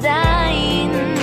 [0.00, 1.17] dying.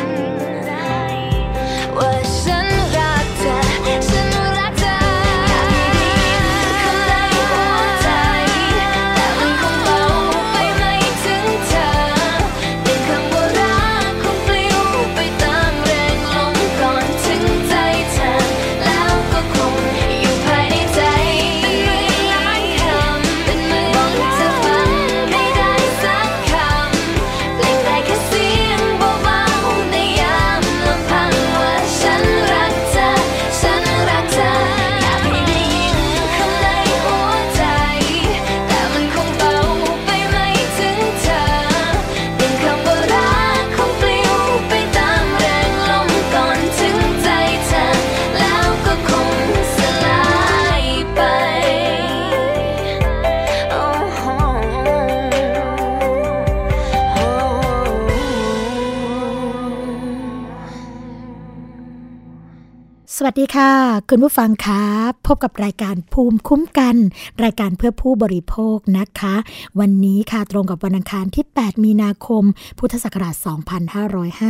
[63.39, 63.71] ดีค่ะ
[64.09, 64.83] คุณผู้ฟังคะ
[65.27, 66.95] พบกับรายการภูมิคุ้มกัน
[67.43, 69.35] รายการเพื่อผู้บริโภคนะคะ
[69.79, 72.43] วันนี้ค่ะตรงกับวันอังคารที่ 8 มีนาคม
[72.79, 73.35] พุทธศักราช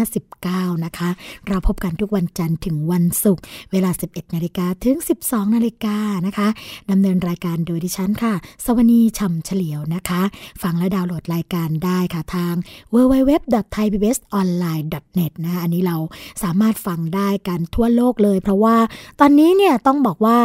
[0.05, 1.09] 2559 นะคะ
[1.47, 6.47] เราพบกันทุกวันจันทร์ถึงวันศุกร์เวลา 11 นาฬิกาถึง 12 นาฬิกานะคะ
[6.91, 8.33] ดำเนินรายการโดยดิฉันค่ะ
[8.65, 10.21] สวนีช่ำเฉลียวนะคะ
[10.63, 12.53] ฟังและดาวน์โหลดรายการได้ค่ะทาง
[12.93, 15.97] www.thaipbsonline.net นะคะอันนี้เรา
[16.43, 18.74] สามารถฟังได้กันทั่วโลกเลยเพราะว่า
[19.19, 20.39] ตอนนี้เนี่ยต้องบอกว่า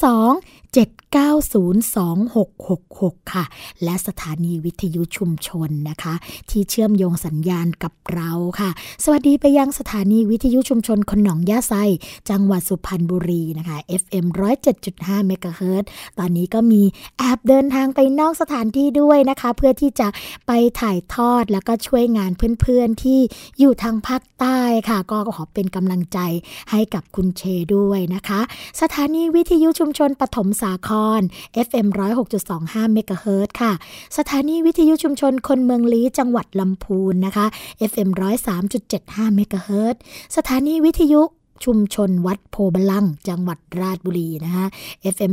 [0.05, 3.45] 02 7902666 ค่ะ
[3.85, 6.15] และสถานีวิทยุชุมชนนะคะ
[6.51, 8.31] ที่เชื่อมโยงสัญญาณกับเรา
[8.61, 8.71] ค่ะ
[9.05, 11.75] สวัสดีไปยังสถานีวิทยุชุมชนคนหนองยาไซ
[12.31, 14.27] จังหวัดสุพรรณบุรีนะคะ FM
[14.77, 15.85] 107.5เมกะเฮิรต
[16.19, 16.83] ตอนนี้ก็มี
[17.19, 20.09] แอบเดินทางไปนอกสถานที่ด้วยนะคะ เพื่อที่จะ
[20.47, 22.31] ไปถ่ายทอดแล้วก็ช่วยงาน
[22.61, 23.21] เพื่อนๆที่
[23.59, 24.59] อยู่ทางภาคใต้
[24.89, 26.19] ค่ะ ก็ขอเป็นกำลังใจ
[26.71, 27.43] ให้กับคุณเช
[27.77, 28.41] ด้วยนะคะ
[28.81, 31.21] สถานีวิทยุชุมชนปฐมสาคร
[31.67, 31.87] FM
[32.41, 33.73] 106.25เมกะเฮิรตค่ะ
[34.17, 37.47] สถานีวิทยุชุมชนคนเมืองลี้จังหวัดลำพูนนะคะ
[37.91, 38.11] FM
[38.73, 39.97] 103.75เมกะเฮิรต
[40.37, 41.23] สถานีวิทยุ
[41.65, 44.67] ชุมชนวัดโพบลัง จังหวัดราชบุรีนะคะ
[45.15, 45.33] FM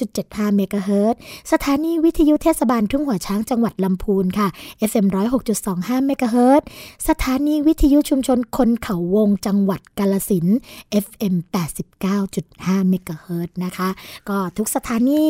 [0.00, 1.14] 103.75เมกะเฮิรต
[1.52, 4.48] สถานีวิทยุเทศบาลทุ่งหัวช้างจังหวัดลำพูนค่ะ
[4.90, 5.06] FM
[5.56, 6.62] 106.25เมกะเฮิรต
[7.08, 10.46] สถานีวิทยุชุมชนคนเขาวงจังหวัดกาลสิน
[11.04, 11.34] FM
[12.12, 13.88] 89.5เมกะเฮิรตนะคะ
[14.28, 15.24] ก็ทุกสถานี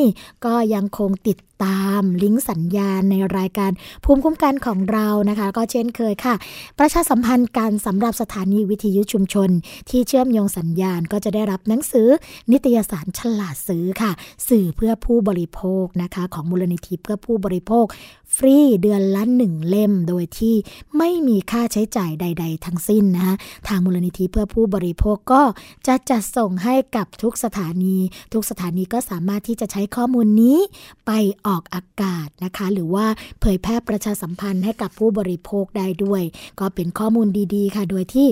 [0.45, 3.71] ก็ยังคงติด ตามลิงก์สัญญาณในรายการ
[4.05, 6.35] ภูมิคุ้มกันของเรานะคะ ก็เช่นเคยค่ะ
[6.79, 9.51] ประชาสัมพันธ์การสำหรับสถานีวิทยุชุมชน
[9.91, 12.09] ที่เชื่อมโยงสัญญาณก็จะได้รับหนังสือ
[12.53, 14.13] นิตยสารฉลาดซื้อค่ะ
[14.49, 17.87] สื่อเพื่อผู้บริโภคนะคะ ของมูลนิธิเพื่อผู้บริโภค
[18.37, 20.55] ฟรีเดือนละหนึ่งเล่ม โดยที่
[20.97, 23.35] ไม่มีค่าใช้จ่ายใด ๆ ทั้งสิ้นนะคะ
[23.69, 25.43] ทางมูลนิธิเพื่อผู้บริโภคก็
[25.87, 27.97] จะจัดส่งให้กับทุกสถานี
[28.33, 30.59] ทุกสถานีก็สามารถที่จะใช้ข้อมูลนี้
[31.07, 31.11] ไป
[31.47, 33.07] ออกอากาศนะคะ หรือว่า
[33.41, 36.23] เผยแพร่ประชาสัมพันธ์ให้กับผู้บริโภคได้ด้วย
[36.61, 38.29] ก็เป็นข้อมูลดีๆ ค่ะ โดยที่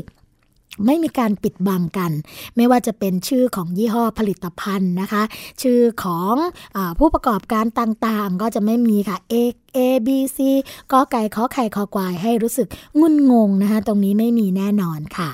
[0.84, 2.12] ไม่มีการปิดบังกัน
[2.56, 5.22] ไม่ว่าจะเป็นชื่อของยี่ห้อผลิตภัณฑ์นะคะ
[5.62, 6.34] ชื่อของ
[6.76, 9.34] อผู้ประกอบการต่างๆ ก็จะไม่มีค่ะ A
[9.76, 10.38] A B C
[10.92, 12.68] ก็ไก่ขอไข่ขอควายให้รู้สึก
[13.00, 15.30] งุนงงนะคะ ตรงนี้ไม่มีแน่นอนค่ะ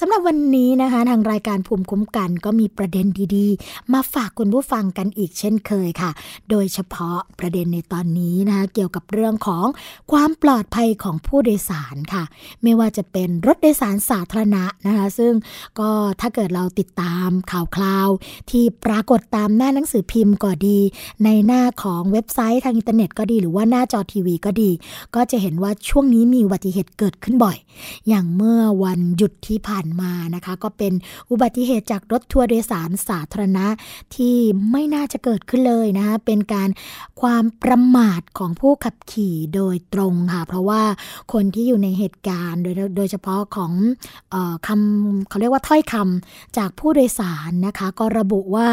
[0.00, 3.06] สำหรับวันนี้นะคะ ทางรายการภูมิคุ้มกันก็มีประเด็น
[3.36, 6.10] ดีๆ มาฝากคุณผู้ฟังกันอีกเช่นเคยค่ะ
[6.50, 9.66] โดยเฉพาะประเด็นในตอนนี้นะคะเกี่ยวกับเรื่องของ
[10.12, 12.24] ความปลอดภัยของผู้โดยสารค่ะ
[12.62, 15.32] ไม่ว่าจะเป็นรถโดยสารสาธารณะนะคะ ซึ่ง
[15.78, 15.90] ก็
[16.20, 18.08] ถ้าเกิดเราติดตามข่าวคราว
[18.50, 20.78] ที่ปรากฏตามหน้าหนังสือพิมพ์ก็ดี
[21.24, 24.70] ในหน้าของเว็บไซต์ทางอินเทอร์เน็ตก็ดีหรือว่าหน้าจอทีวีก็ดี
[25.14, 27.56] ก็จะเห็นว่าช่วงนี้มีอุบัติเหตุเกิดขึ้นบ่อย
[28.08, 30.92] อย่างเมื่อวันหยุดที่ผ่านมานะคะ ก็เป็น
[31.30, 33.66] อุบัติเหตุจากรถทัวร์โดยสารสาธารณะ
[34.14, 34.36] ที่
[34.70, 36.68] ไม่น่าจะเกิดขึ้นเลยนะคะเป็นการ
[37.20, 40.82] ความประมาทของผู้ขับขี่โดยตรงค่ะ เพราะว่า
[41.32, 43.72] คนที่อยู่ในเหตุการณ์โดยโดยเฉพาะของ
[44.34, 48.66] ออคำเขาเรียกว่าถ้อยคำจากผู้โดยสารนะคะ ก็ระบุว่า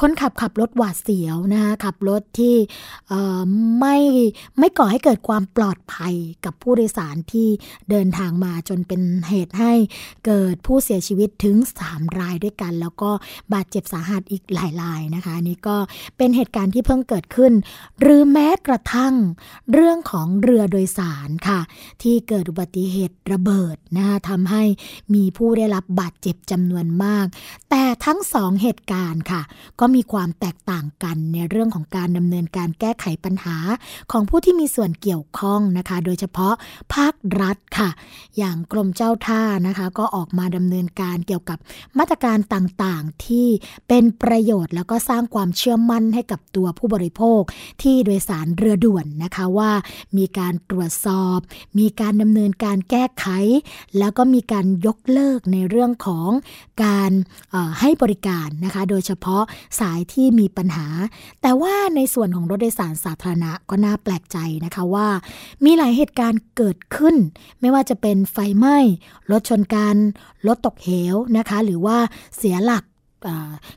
[0.00, 2.54] คนขับขับรถหวาดเสียวนะคะขับรถที่
[3.80, 3.96] ไม่
[4.58, 7.48] ไม่ก่อให้เกิดความปลอดภัยกับผู้โดยสารที่
[7.90, 9.72] เดินทางมาจนเป็นเหตุให้
[10.26, 11.56] เกิดผู้เสียชีวิตถึง
[11.88, 13.10] 3 รายด้วยกัน แล้วก็
[13.52, 15.76] บาดเจ็บสาหัสอีกหลายรายนะคะนี่ก็
[16.16, 17.52] เป็นเหตุการณ์ที่เพิ่งเกิดขึ้น
[18.00, 19.14] หรือแม้กระทั่ง
[19.72, 21.60] เรื่องของเรือโดยสารค่ะ
[22.02, 24.62] ที่เกิดอุบัติเหตุระเบิดนะคะทำให้
[25.14, 27.26] มีผู้ได้รับบาดเจ็บจำนวนมาก
[27.70, 29.42] แต่ทั้งสองเหตุการณ์ค่ะ
[29.80, 33.56] ก็มีความแตกต่างกันในเรื่องของการดำเนินการแก้ไขปัญหา
[34.12, 36.54] ของผู้ที่มีส่วนเกี่ยวข้องนะคะ โดยเฉพาะ
[36.94, 37.90] ภาครัฐค่ะ
[38.38, 41.58] อย่างกรมเจ้าท่านะคะ ก็ออกมาดำเนินการเกี่ยวกับ
[41.98, 43.48] มาตรการต่างๆ ที่
[43.88, 47.42] เป็นประโยชน์แล้วก็สร้างความเชื่อมั่นให้กับตัวผู้บริโภค
[47.82, 49.70] ที่โดยสารเรือด่วนนะคะว่า
[50.18, 51.38] มีการตรวจสอบ
[51.78, 53.26] มีการดำเนินการแก้ไข
[53.98, 56.30] แล้วก็มีการยกเลิกในเรื่องของ
[56.84, 57.10] การ
[57.80, 59.42] ให้บริการนะคะ โดยเฉพาะ
[59.80, 60.86] สายที่มีปัญหา
[61.42, 65.08] แต่ว่าในส่วนของรถโดยสารสาธารณะก็น่าแปลกใจนะคะว่า
[65.64, 67.16] มีหลายเหตุการณ์เกิดขึ้น
[67.60, 68.78] ไม่ว่าจะเป็นไฟไหม้
[69.30, 69.96] รถชนกัน
[70.46, 71.98] รถตกเหวนะคะ หรือว่า
[72.36, 72.84] เสียหลัก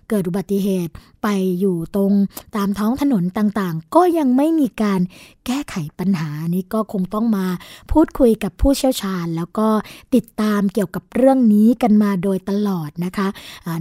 [0.09, 1.27] เกิดอุบัติเหตุไป
[1.59, 2.13] อยู่ตรง
[2.55, 5.01] ตามท้องถนนต่างๆ ก็ยังไม่มีการ
[5.45, 7.45] แก้ไขปัญหานี้ก็คงต้องมา
[7.91, 9.67] พูดคุยกับผู้เชี่ยวชาญ แล้วก็
[10.15, 13.27] ติดตามเกี่ยวกับเรื่องนี้กันมาโดยตลอดนะคะ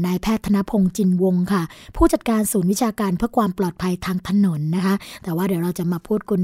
[0.06, 1.62] นายแพทย์ธนพงศ์จินวงค่ะ
[1.96, 6.40] ผู้จัดการศูนย์วิชาการเพื่อความปลอดภัยทางถนนนะคะ แต่ว่าเดี๋ยวเราจะมาพูดคุย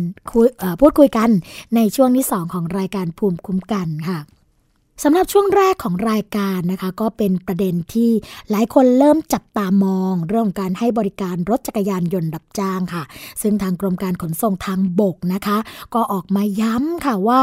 [0.81, 1.29] พูดคุยกัน
[1.77, 4.19] ในช่วงที่ 2 ของรายการภูมิคุ้มกันค่ะ
[5.05, 8.11] สำหรับช่วงแรกของรายการนะคะ ก็เป็นประเด็นที่
[8.51, 13.03] หลายคนเริ่มจับตามองเรื่องการให้บริการรถจักรยานยนต์รับจ้างค่ะ
[13.43, 15.59] ซึ่งทางกรมการขนส่งทางบกนะคะ
[15.95, 17.43] ก็ออกมาย้ำค่ะว่า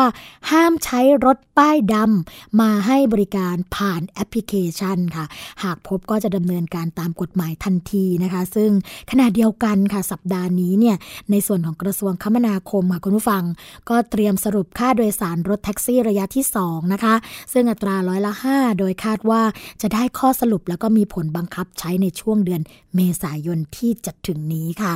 [0.52, 5.26] ห้ามใช้รถป้ายดำมาให้บริการผ่านแอปพลิเคชันค่ะ
[5.64, 8.72] หากพบก็จะดำเนินการตามกฎหมายทันทีนะคะ ซึ่ง
[9.12, 10.98] ขณะเดียวกันค่ะสัปดาห์นี้เนี่ย
[11.32, 13.44] ในส่วนของกระทรวงคมนาคมค่ะคุณผู้ฟัง
[13.90, 17.16] ก็เตรียมสรุปค่าโดยสารรถแท็กซี่ระยะที่2นะคะ
[17.54, 19.42] ซึ่งอัตราร้อยละ 5 โดยคาดว่า
[19.82, 22.62] จะได้ข้อสรุปแล้วก็มีผลบังคับใช้ในช่วงเดือน
[22.96, 24.94] เมษายนที่จะถึงนี้ค่ะ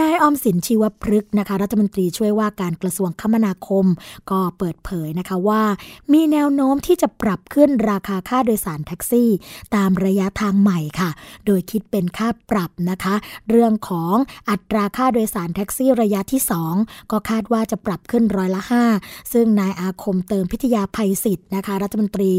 [0.00, 3.86] นายอมสินชีวพฤกษ์นะคะ รัฐมนตรีช่วยว่าการกระทรวงคมนาคม
[4.30, 5.62] ก็เปิดเผยนะคะว่า
[6.12, 9.30] มีแนวโน้มที่จะปรับขึ้นราคาค่าโดยสารแท็กซี่
[9.74, 11.10] ตามระยะทางใหม่ค่ะ
[11.46, 13.14] โดยคิดเป็นค่าปรับนะคะ
[13.50, 14.14] เรื่องของ
[14.50, 16.40] อัตราค่าโดยสารแท็กซี่ระยะที่
[16.76, 18.62] 2 ก็คาดว่าจะปรับขึ้นร้อยละ
[18.96, 22.32] 5 ซึ่งนายอาคมเติมพิทยาภัยศิษย์นะคะรัฐมนตรี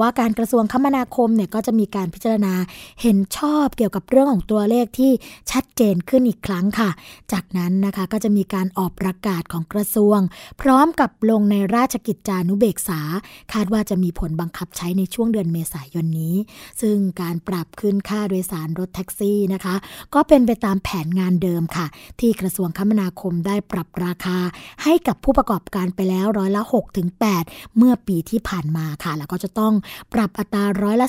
[0.00, 2.54] ว่าการกระทรวงคมนาคมเนี่ยก็จะมีการพิจารณา
[3.02, 5.12] เห็นชอบเกี่ยวกับเรื่องของตัวเลขที่
[5.50, 6.90] ชัดเจนขึ้นอีกครั้งค่ะ
[7.32, 10.18] จากนั้นนะคะก็จะมีการออกประกาศของกระทรวง
[10.60, 13.00] พร้อมกับลงในราชกิจจานุเบกษา
[13.52, 16.36] คาดว่าจะมีผลบังคับใช้ในช่วงเดือนเมษายนนี้
[16.80, 19.74] ซึ่งการปรับขึ้นค่าโดยสารรถแท็กซี่นะคะ
[20.14, 21.86] ก็เป็นไปตามแผนงานเดิมค่ะ
[22.20, 24.38] ที่กระทรวงคมนาคมได้ปรับราคา
[24.82, 26.62] ให้กับผู้ประกอบการไปแล้วร้อยละ
[27.18, 29.74] 6-8 เมื่อปีที่ผ่านมาค่ะ แล้วก็จะต้อง
[30.12, 31.08] ปรับอัตราร้อยละ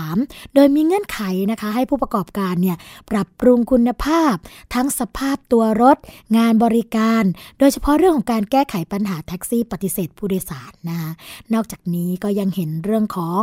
[0.00, 2.76] 13 โดยมีเงื่อนไขนะคะ ให้ผู้ประกอบการเนี่ย
[3.10, 4.34] ปรับปรุงคุณภาพ
[4.74, 5.96] ทั้งสภาพตัวรถ
[6.36, 7.24] งานบริการ
[7.58, 11.10] โดยเฉพาะเรื่องของการแก้ไขปัญหาแท็กซี่ปฏิเสธผู้โดยสารนะคะ
[11.54, 13.40] นอกจากนี้ก็ยังเห็นเรื่องของ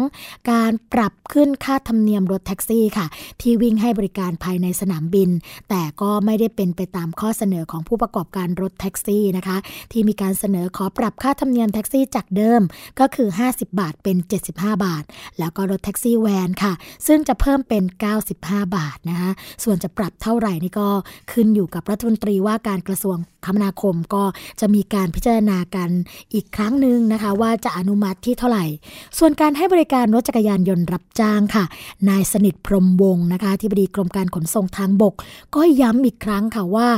[0.52, 3.08] การปรับขึ้นค่าธรรมเนียมรถแท็กซี่ค่ะ
[3.42, 5.30] ที่วิ่งให้บริการภายในสนามบิน
[5.70, 9.58] แต่ก็ไม่ได้เป็นไปตามข้อเสนอของผู้ประกอบการรถแท็กซี่นะคะ
[9.92, 12.62] ที่มีการเสนอขอปรับค่าธรรมเนียมแท็กซี่จากเดิม
[13.00, 14.18] ก็คือ 50บาทเป็น
[14.50, 15.04] 75 บาท
[15.40, 16.74] แล้วก็รถแท็กซี่แวนค่ะ
[17.08, 17.84] ซึ่งจะเพิ่มเป็น
[18.30, 19.32] 95 บาทนะคะ
[19.64, 20.88] ส่วนจะปรับเท่าไหร่นี่ก็
[21.32, 24.24] ขึ้นอยู่กับรัฐมนตรีว่าการกระทรวงคมนาคมก็
[24.60, 25.90] จะมีการพิจารณากัน
[26.34, 28.66] อีกครั้งหนึ่งนะคะ ว่าจะอนุมัติที่เท่าไหร่
[29.18, 31.64] ส่วนการให้บริการรถจักรยานยนต์รับจ้างค่ะ
[32.10, 35.14] นายสนิทพรมวงนะคะที่บดีกรมการขนส่งทางบก
[35.56, 36.90] ก็ย้ำอีกครั้งค่ะว่า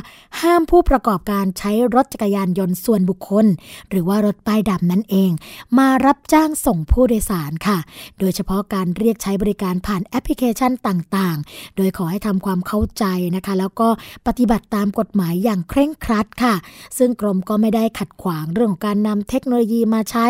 [0.41, 3.45] ห้ามผู้ประกอบการใช้รถจักรยานยนต์ส่วนบุคคล
[3.89, 5.31] หรือว่ารถป้ายดำนั่นเอง
[5.77, 7.77] มารับจ้างส่งผู้โดยสารค่ะ
[8.19, 13.05] โดยเฉพาะการเรียกใช้บริการผ่านแอปพลิเคชันต่าง ๆ โดยขอให้ทำความเข้าใจ
[13.35, 13.89] นะคะ แล้วก็
[14.27, 16.55] ปฏิบัติตามกฎหมายอย่างเคร่งครัดค่ะ
[16.97, 20.27] ซึ่งกรมก็ไม่ได้ขัดขวางเรื่องของการนำเทคโนโลยีมาใช้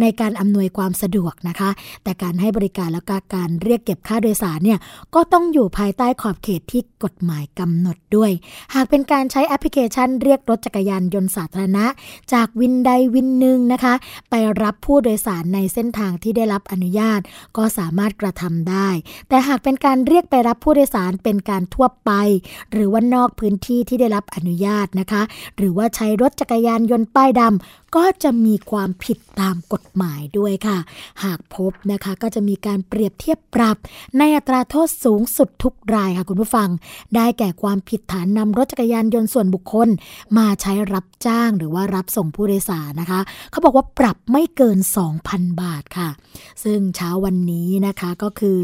[0.00, 1.70] ในการอำนวยความสะดวกนะคะ
[2.04, 4.78] แต่การให้บริการแล้วก็การเรียกเก็บค่าโดยสารเนี่ย
[5.14, 8.30] ก็ต้องอยู่ภายใต้ขอบเขตที่กฎหมายกำหนดด้วย
[8.74, 11.86] หากเป็นการใช้แอปพลิเคชันเรียกรถจักรยานยนต์สาธารณะ
[12.32, 13.94] จากวินใดวินหนึ่งนะคะ
[14.30, 17.20] ไปรับผู้โดยสารในเส้นทางที่ได้รับอนุญาต
[17.56, 18.88] ก็สามารถกระทำได้
[19.28, 22.10] แต่หากเป็นการเรียกไปรับผู้โดยสารเป็นการทั่วไป
[22.72, 25.22] หรือว่านอกพื้นที่ที่ได้รับอนุญาตนะคะ
[25.56, 30.78] หรือว่าใช้รถจักรยานยนต์ป้ายดำก็จะมีความผิดตามกฎหมายด้วยค่ะ
[31.24, 33.76] หากพบนะคะก็จะมีการเปรียบเทียบปรับ
[34.18, 36.68] ในอัตราโทษสูงสุดทุกรายค่ะคุณผู้ฟัง
[37.16, 39.88] ได้แก่ความผิดฐานนำรถจักรยานยนต์ส่วนบุคคล
[40.38, 43.20] มาใช้รับจ้างหรือว่ารับส่งผู้โดยสารนะคะ
[43.50, 44.78] เขาบอกว่าปรับไม่เกิน
[45.18, 46.08] 2,000 บาทค่ะ
[46.64, 48.60] ซึ่งเช้าวันนี้นะคะก็คือ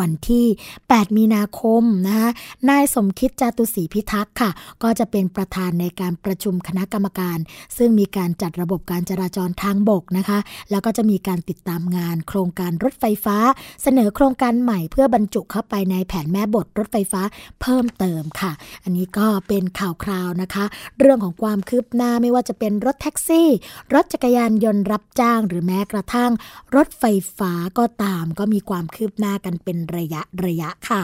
[0.00, 0.46] วันที่
[0.82, 2.28] 8 มีนาคมนะคะ
[2.68, 4.50] นายสมคิดจตุศรีพิทักษ์ค่ะ
[4.82, 7.38] ก็จะเป็นประธานในการประชุมคณะกรรมการ
[7.76, 10.38] ซึ่งมีการจัดระบบการจราจรทางบกนะคะ
[10.70, 13.36] แล้วก็จะมีการติดตามงาน โครงการรถไฟฟ้า
[13.82, 17.22] เสนอโครงการใหม่เพื่อบรรจุเข้าไปในแผนแม่บทรถไฟฟ้า
[17.60, 18.52] เพิ่มเติมค่ะ
[18.84, 20.64] อันนี้ก็เป็นข่าวคราวนะคะ
[20.98, 23.48] เรื่องของความคืบหน้าไม่ว่าจะเป็นรถแท็กซี่
[23.94, 26.32] รถจักรยานยนต์รับจ้าง หรือแม้กระทั่ง
[26.76, 27.04] รถไฟ
[27.38, 31.02] ฟ้าก็ตาม ก็มีความคืบหน้ากันเป็นระยะระยะค่ะ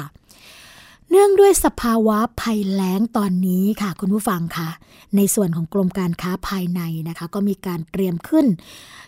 [1.11, 4.71] เนื่องด้วยสภาวะภัยแล้งตอนนี้ค่ะ คุณผู้ฟังคะ
[5.17, 8.47] ในส่วนของกรมการค้าภายในนะคะ ก็มีการเตรียมขึ้น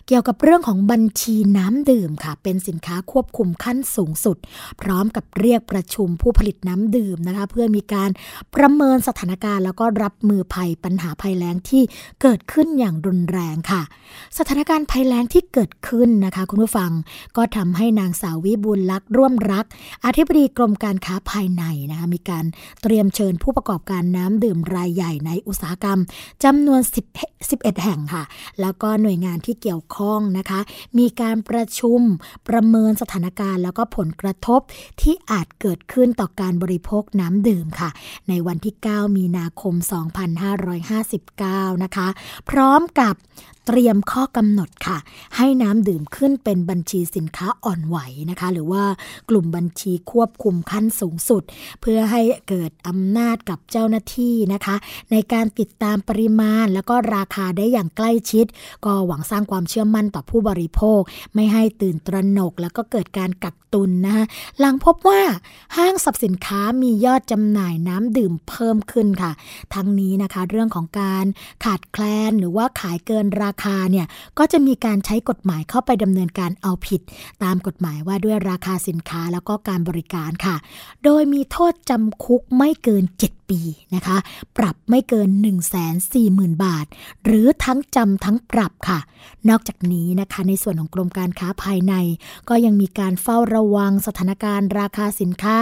[0.09, 4.37] เกี่ยวกับเรื่องของบัญชีน้ำดื่มค่ะ เป็นสินค้าควบคุมขั้นสูงสุด
[4.81, 8.09] พร้อมกับเรียกประชุมผู้ผลิตน้ำดื่มนะคะ เพื่อมีการ
[8.55, 11.83] ประเมินสถานการณ์ แล้วก็รับมือภัยปัญหาภัยแล้งที่
[12.21, 13.81] เกิดขึ้นอย่างรุนแรงค่ะ
[14.37, 16.91] สถานการณ์ภัยแล้งที่เกิดขึ้นนะคะ คุณผู้ฟัง
[17.37, 19.65] ก็ทำให้นางสาววิบูลลักษ์ร่วมรัก
[20.05, 22.45] อธิบดีกรมการค้าภายในนะคะมีการ
[22.83, 25.99] เตรียมเชิญผู้ประกอบการน้ำดื่มรายใหญ่ในอุตสาหกรรม
[26.43, 26.81] จำนวน
[27.15, 28.23] 10 11 แห่งค่ะ
[28.61, 29.96] แล้วก็หน่วยงานที่เกี่ยวข้อง
[30.37, 30.59] นะคะ
[30.97, 31.99] มีการประชุม
[32.47, 34.59] ประเมินสถานการณ์ แล้วก็ผลกระทบ
[35.01, 37.89] ที่อาจเกิดขึ้นต่อการบริโภคน้ำดื่มค่ะ
[38.29, 39.73] ในวันที่ 9 มีนาคม
[40.59, 42.07] 2559 นะคะ
[42.49, 43.15] พร้อมกับ
[43.67, 44.97] เตรียมข้อกำหนดค่ะ
[45.35, 47.97] ให้น้ำดื่มขึ้นเป็นบัญชีสินค้าอ่อนไหว
[48.29, 48.83] นะคะ หรือว่า
[49.29, 51.43] กลุ่มบัญชีควบคุมขั้นสูงสุด
[51.81, 54.75] เพื่อให้เกิดอำนาจกับเจ้าหน้าที่นะคะ
[55.11, 58.45] ในการติดตามปริมาณแล้วก็ราคาได้อย่างใกล้ชิด
[58.85, 61.01] ก็หวังสร้างความเชื่อมั่นต่อผู้บริโภค
[61.35, 64.25] ไม่ให้ตื่นตระหนก แล้วก็เกิดการกักตุนนะคะ
[64.59, 65.21] หลังพบว่า
[65.77, 69.31] ห้างสรรพสินค้ามียอดจำหน่ายน้ำดื่มเพิ่มขึ้นค่ะ
[69.73, 71.25] ทั้งนี้นะคะ เรื่องของการ
[71.65, 77.01] ขาดแคลนหรือว่าขายเกินราคาเนี่ยก็จะมีการใช้กฎหมายเข้าไปดำเนินการเอาผิด
[77.43, 80.55] ตามกฎหมายว่าด้วยราคาสินค้าแล้วก็การบริการค่ะ
[81.03, 83.59] โดยมีโทษจำคุกไม่เกิน 7 ปี
[83.95, 84.17] นะคะ
[84.57, 85.55] ปรับไม่เกิน 1 4 0
[86.13, 86.85] 0 0 0 บาท
[87.25, 88.99] หรือทั้งจำทั้งปรับค่ะ
[89.49, 91.93] นอกจากนี้นะคะในส่วนของกรมการค้าภายใน
[92.49, 95.59] ก็ยังมีการเฝ้าระวังสถานการณ์ราคาสินค้า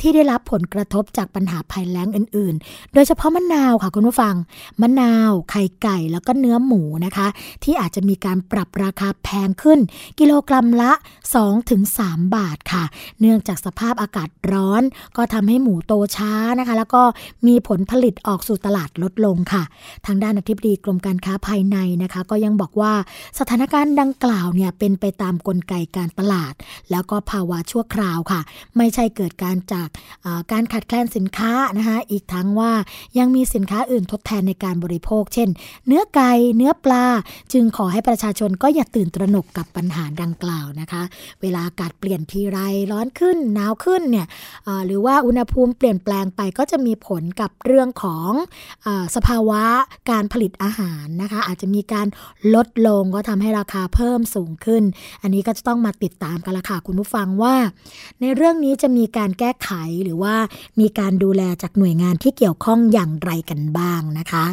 [0.00, 4.34] ที่ได้รับผลกระทบจากปัญหาภัยแล้งอื่น ๆ โดยเฉพาะมะนาวค่ะคุณผู้ฟัง
[4.80, 7.26] มะนาว ไข่ไก่ แล้วก็เนื้อหมูนะคะ
[7.64, 9.78] ที่อาจจะมีการปรับราคาแพงขึ้น
[10.18, 10.92] กิโลกรัมละ
[11.62, 12.84] 2-3 บาทค่ะ
[13.20, 14.82] เนื่องจากสภาพอากาศร้อน
[15.16, 17.02] ก็ทำให้หมูโตช้านะคะ แล้วก็
[17.46, 19.62] มีผลผลิตออกสู่ตลาดลดลงค่ะ
[20.06, 22.92] ทางด้านอธิบดีกรมการค้าภายในนะคะ ก็ยังบอกว่า
[23.38, 26.54] สถานการณ์ดังกล่าวเนี่ยเป็นไปตามกลไกการตลาด
[26.90, 28.40] แล้วก็ภาวะชั่วคราวค่ะ
[28.76, 29.88] ไม่ใช่เกิดการจาก
[30.52, 32.72] การขาดแคลนสินค้านะคะอีกทั้งว่า
[33.18, 35.48] ยังมีสินค้าอื่นทดแทนในการบริโภค เช่น
[35.86, 37.04] เนื้อไก่เนื้อปลา
[37.52, 41.02] จึงขอให้ประชาชนก็อย่าตื่นตระหนกกับปัญหาดังกล่าวนะคะ
[41.42, 42.58] เวลาอากาศเปลี่ยนทีไร
[42.92, 44.26] ร้อนขึ้นหนาวขึ้นเนี่ย
[44.86, 48.30] หรือว่าอุณหภูมิเปลี่ยนแปลงไปก็จะมีผลกับเรื่องของ
[48.86, 49.62] อสภาวะ
[50.10, 52.06] การผลิตอาหารนะคะ อาจจะมีการ
[52.54, 54.82] ลดลงก็ทำให้ราคาเพิ่มสูงขึ้น
[55.22, 57.54] อันนี้ก็จะต้องมาติดตามกันละค่ะคุณผู้ฟังว่า
[58.20, 59.70] ในเรื่องนี้จะมีการแก้ไข
[60.04, 60.34] หรือว่า
[60.80, 64.46] มีการดูแลจากหน่วยงานที่เกี่ยวข้องอย่างไรกันบ้างนะคะ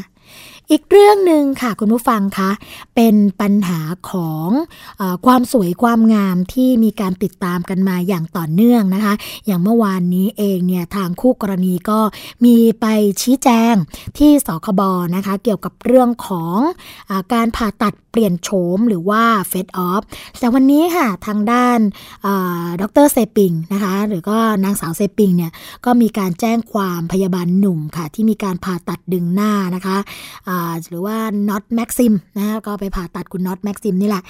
[0.72, 2.52] อีกเรื่องหนึ่งค่ะคุณผู้ฟังคะ
[2.96, 3.80] เป็นปัญหา
[4.10, 4.50] ของ
[5.02, 9.14] อความสวยความงามที่มีการติดตามกันมาอย่างต่อเนื่องนะคะ
[9.46, 12.00] อย่างเมื่อวานนี้เองเนี่ยทางคู่กรณีก็
[12.46, 12.86] มีไป
[13.22, 13.76] ชี้แจง
[14.18, 14.82] ที่สคบ
[15.16, 16.58] นะคะ เกี่ยวกับเรื่องของ
[17.10, 20.02] อการผ่าตัดเปลี่ยนโฉมหรือว่าเฟสออฟ
[20.40, 21.80] แต่วันนี้ค่ะทางด้าน
[22.82, 25.52] ดรเซปิงนะคะหรือก็นางสาวเซปิงเนี่ย
[25.86, 29.98] ก็มีการแจ้งความพยาบาลหนุ่มค่ะที่มีการผ่าตัดดึงหน้านะคะ
[30.90, 31.18] หรือว่า
[31.50, 34.24] น็อตแม็กซิมนะคะก็ไปผ่าตัดคุณน็อตแม็กซิมนี่แหละ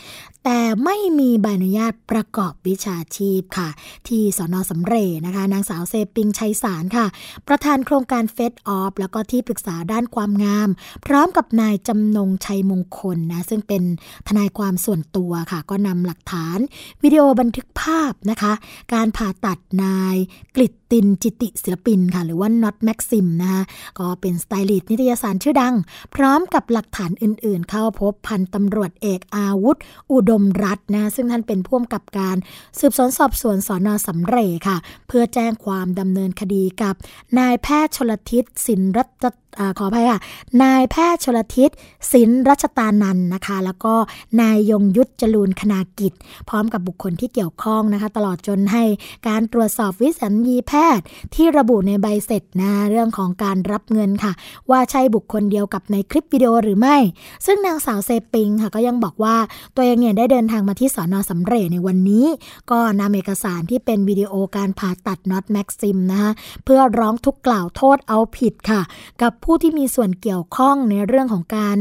[0.46, 3.70] แต่ไม่มีใบอนุญาตประกอบวิชาชีพค่ะ
[4.08, 7.06] ที่สอนอสำเร็จนะคะ นางสาวเซปิงชัยสารค่ะ
[7.48, 10.70] ประธานโครงการ Face Off แล้วก็ที่ปรึกษาด้านความงาม
[11.06, 13.84] พร้อมกับนายจำนงชัยมงคลนะ ซึ่งเป็น
[14.28, 16.58] ทนายความส่วนตัวค่ะ ก็นำหลักฐาน
[17.04, 18.54] วิดีโอบันทึกภาพนะคะ
[18.94, 20.15] การผ่าตัดนาย
[20.56, 23.63] กลิต ตินจิติศิลปินค่ะ หรือว่าน็อตแม็กซิมนะคะ
[23.99, 25.75] ก็เป็นสไตลิสต์นิตยสารชื่อดัง
[26.15, 29.78] พร้อมกับหลักฐานอื่นๆ เข้าพบพันตำรวจเอกอาวุธ
[30.12, 32.38] อุดมรัตน์นะซึ่งท่านเป็นผู้กำกับการ
[32.80, 36.95] สืบสวนสอบสวนสอนอสำเร็จค่ะ เพื่อแจ้งความดำเนินคดีกับ
[37.39, 39.25] นายแพทย์ชลทิศสินรัต
[39.59, 40.19] อขออภัยค่ะ
[40.62, 41.69] นายแพทย์ชลทิศ
[42.12, 43.93] สินรัชตานันนะคะ แล้วก็
[44.41, 46.13] นายยงยุทธจรูนคณากิจ
[46.49, 48.83] พร้อมกับบุคคลที่เกี่ยวข้องนะคะ ตลอดจนให้
[49.27, 54.31] การตรวจสอบวิสัญญีแพทย์ที่ระบุในใบเสร็จนะเรื่องของการรับเงินค่ะ
[54.69, 56.97] ว่าใช่บุคคลเดียวกับในคลิปวิดีโอหรือไม่
[57.45, 59.35] ซึ่งนางสาวเซปิงค่ะก็ยังบอกว่า
[59.75, 62.25] ตัวเองเนี่ยได้เดินทางมาที่สอนอสำเร็จในวันนี้
[62.71, 66.31] ก็นำเอกสารที่เป็นวิดีโอการผ่าตัดน็อตแม็กซิมนะคะ
[66.63, 68.81] เพื่อร้องทุกกล่าวโทษเอาผิดค่ะ
[69.21, 71.78] กับผู้ที่มีส่วนเกี่ยวข้องในเรื่องของการ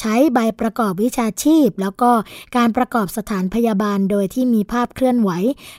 [0.00, 2.10] ใช้ใบประกอบวิชาชีพ แล้วก็
[2.56, 5.30] การประกอบสถานพยาบาลโดยที่มีภาพเคลื่อนไหว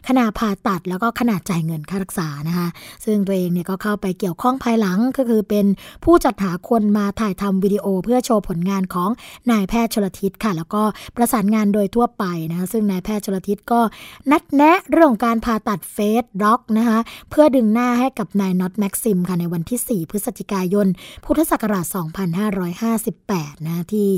[0.07, 2.67] ขณะผ่าตัด แล้วก็ขนาดจ่ายเงินค่ารักษานะคะ
[3.05, 5.65] ซึ่งตัวเองเนี่ยก็เข้าไปเกี่ยวข้องภายหลังก็คือเป็น
[6.03, 9.09] ผู้จัดหาคนมาถ่ายทำวิดีโอ เพื่อโชว์ผลงานของ
[9.51, 10.83] นายแพทย์ชลทิศค่ะ แล้วก็
[11.15, 13.81] ประสานงานโดยทั่วไปนะคะซึ่งนายแพทย์ชลทิศก็
[14.31, 20.87] นัดแนะเรื่องการผ่าตัดเฟสด็อกนะคะเพื่อดึงหน้าให้กับนายน็อตแม็กซิมค่ะในวันที่ 4 พฤศจิกายน
[21.25, 21.85] พุทธศักราช
[22.95, 24.09] 2558 นะที่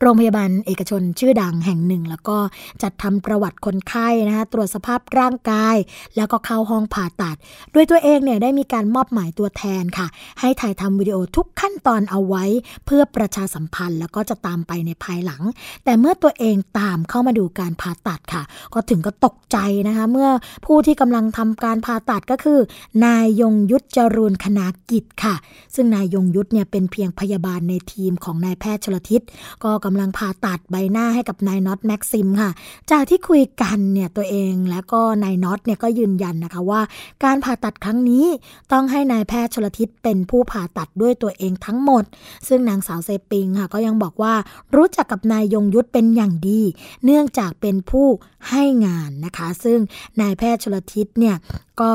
[0.00, 2.36] โรงพยาบาลเอกชนชื่อดังแห่งหนึ่ง แล้วก็
[2.82, 5.76] จัดทำประวัติคนไข้นะคะตรวจสภาพร่างกาย
[6.16, 7.36] แล้วก็เข้าห้องผ่าตัด
[7.74, 10.06] ด้วยตัวเองเนี่ยได้มีการมอบหมายตัวแทนค่ะ
[10.40, 12.44] ให้ถ่ายทำวิดีโอทุกขั้นตอนเอาไว้
[12.86, 15.42] เพื่อประชาสัมพันธ์ แล้วก็จะตามไปในภายหลัง
[15.84, 18.42] แต่เมื่อตัวเองตามเข้ามาดูการผ่าตัดค่ะ
[18.74, 20.30] ก็ถึงก็ตกใจนะคะ เมื่อ
[20.66, 22.58] ผู้ที่กำลังทำการผ่าตัดก็คือ
[23.06, 25.34] นายยงยุทธจรูนคณากิจค่ะ
[25.74, 29.20] ซึ่งนายยงยุทธเนี่ยเป็นเพียงพยาบาลในทีมของนายแพทย์ชลทิศ
[29.64, 32.50] ก็กำลังผ่าตัดใบหน้าให้กับนายน็อตแม็กซิมค่ะ
[32.90, 36.80] จากที่คุยกันเนี่ยตัวเองแล้วก็นายน็อตเนี่ยก็ยืนยันนะคะว่า
[37.24, 38.24] การผ่าตัดครั้งนี้
[38.72, 42.04] ต้องให้นายแพทย์ชลทิศเป็นผู้ผ่าตัดด้วยตัวเองทั้งหมด
[42.48, 44.34] ซึ่งนางสาวเซปิงค่ะก็ยังบอกว่า
[44.76, 46.60] รู้จักกับนายยงยุทธเป็นอย่างดี
[47.04, 48.08] เนื่องจากเป็นผู้
[48.50, 49.78] ให้งานนะคะ ซึ่ง
[50.20, 51.36] นายแพทย์ชลทิศเนี่ย
[51.80, 51.94] ก็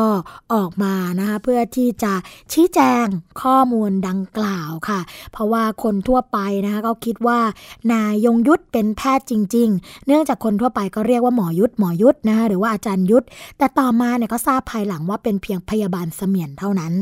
[0.53, 2.13] ออกมานะคะเพื่อที่จะ
[2.51, 3.05] ชี้แจง
[3.41, 4.99] ข้อมูลดังกล่าวค่ะ
[5.31, 7.39] เพราะว่าคนทั่วไปนะคะก็คิดว่า
[7.93, 13.25] นายยงยุทธเป็นแพทย์จริง ๆ เนื่องจากคนทั่วไปก็เรียกว่าหมอยุทธหมอยุทธนะคะหรือว่าอาจารย์ยุทธ
[13.57, 16.93] แต่ต่อมาเนี่ยก็ทราบภายหลังว่าเป็นเพียงพยาบาลเสมียนเท่านั้น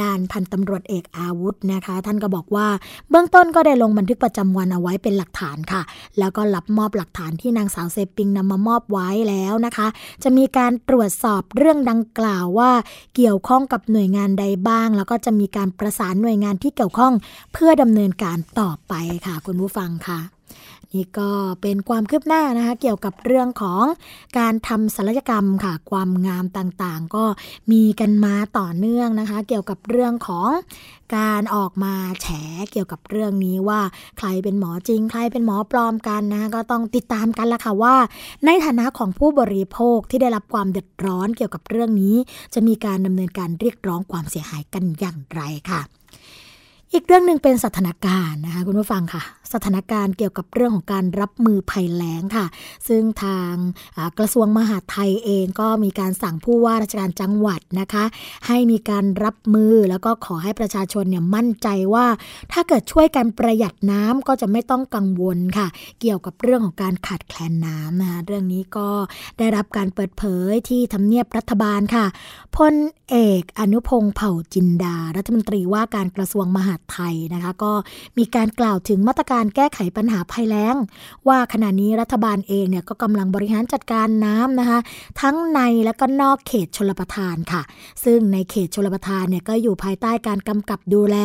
[0.00, 2.66] ด้านพันตำรวจเอกอาวุธนะคะ ท่านก็บอกว่า
[3.10, 5.82] เบื้องต้นก็ได้ลงบันทึกประจำวันเอาไว้เป็นหลักฐานค่ะ
[6.18, 9.86] แล้วก็รับมอบหลักฐานที่นางสาวเซปิงนำมามอบไว้แล้วนะคะ
[10.22, 12.70] จะมีการตรวจสอบเรื่องดังกล่าวว่า
[13.16, 17.12] เกี่ยวข้องกับหน่วยงานใดบ้าง แล้วก็จะมีการประสานหน่วยงานที่เกี่ยวข้อง
[17.52, 18.94] เพื่อดำเนินการต่อไป
[19.26, 20.20] ค่ะคุณผู้ฟังค่ะ
[20.94, 21.30] นี่ก็
[21.62, 23.82] เป็นความคืบหน้านะคะเกี่ยวกับเรื่องของ
[24.38, 27.24] การทำศัลยกรรมค่ะ ความงามต่างๆ ก็
[27.72, 30.48] มีกันมาต่อเนื่องนะคะ เกี่ยวกับเรื่องของ
[31.16, 32.26] การออกมาแฉ
[32.72, 33.80] เกี่ยวกับเรื่องนี้ว่า
[34.18, 37.96] ใครเป็นหมอจริง ใครเป็นหมอปลอมกันนะก็ต้องติดตามกันละค่ะว่า
[38.44, 42.16] ในฐานะของผู้บริโภคที่ได้รับความเดือดร้อนเกี่ยวกับเรื่องนี้
[42.54, 45.82] จะมีการดำเนินการเรียกร้องความเสียหายกันอย่างไรค่ะ
[46.94, 49.22] อีกเรื่องหนึ่งเป็นสถานการณ์นะคะคุณผู้ฟังค่ะ
[49.54, 52.46] สถานการณ์เกี่ยวกับเรื่องของการรับมือภัยแล้งค่ะ
[52.88, 53.54] ซึ่งทาง
[54.18, 58.04] กระทรวงมหาดไทยเองก็มีการสั่งผู้ว่าราชการจังหวัดนะคะ
[58.46, 62.06] ให้มีการรับมือแล้วก็ขอให้ประชาชนเนี่ยมั่นใจว่า
[62.52, 65.66] ถ้าเกิดช่วยกันประหยัดน้ำก็จะไม่ต้องกังวลค่ะ
[66.00, 68.88] เกี่ยวกับเรื่องของการขาดแคลนน้ำนะคะเรื่องนี้ก็
[69.38, 72.06] ได้รับการเปิดเผยที่ทำเนียบรัฐบาลค่ะ
[72.56, 72.74] พล
[73.10, 77.72] เอกอนุพงศ์เผ่าจินดา รัฐมนตรีว่าการกระทรวงมหาดไทยนะคะ ก็
[78.18, 80.76] มีการกล่าวถึงมาตรการแก้ไขปัญหาภัยแล้ง
[81.28, 84.78] ว่าขณะนี้รัฐบาลเองเนี่ยก็กำลังบริหารจัดการน้ำนะคะ
[85.20, 87.62] ทั้งในและก็นอกเขตชลประทานค่ะ
[88.04, 91.16] ซึ่งในเขตชลประทานเนี่ยก็อยู่ภายใต้การกำกับดูแล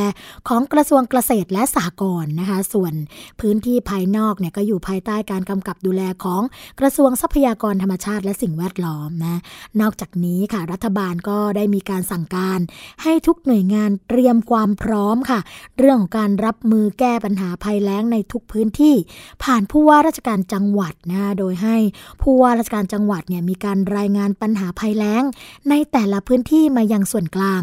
[0.47, 2.93] ของกระทรวงเกษตรและสหกรณ์นะคะ ส่วน
[3.39, 6.41] พื้นที่ภายนอกเนี่ยก็อยู่ภายใต้การกำกับดูแลของ
[6.79, 9.39] กระทรวงทรัพยากรธรรมชาติและสิ่งแวดล้อมนะ
[9.81, 12.59] นอกจากนี้ค่ะ รัฐบาลก็ได้มีการสั่งการ
[13.03, 15.39] ให้ทุกหน่วยงานเตรียมความพร้อมค่ะ
[15.77, 18.95] เรื่องของการรับมือแก้ปัญหาภัยแล้งในทุกพื้นที่
[19.43, 21.75] ผ่านผู้ว่าราชการจังหวัดนะโดยให้
[22.21, 25.23] ผู้ว่าราชการจังหวัดเนี่ยมีการรายงานปัญหาภัยแล้ง
[25.69, 27.61] ในแต่ละพื้นที่มายังส่วนกลาง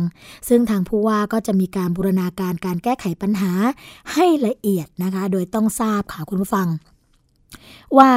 [0.48, 3.52] ซึ่งทางผู้ว่าก็จะมีการบูรณาการการแก้ไขปัญหา
[4.12, 6.68] ให้ละเอียดนะคะ โดยต้องทราบค่ะคุณผู้ฟัง
[7.98, 8.10] ว่า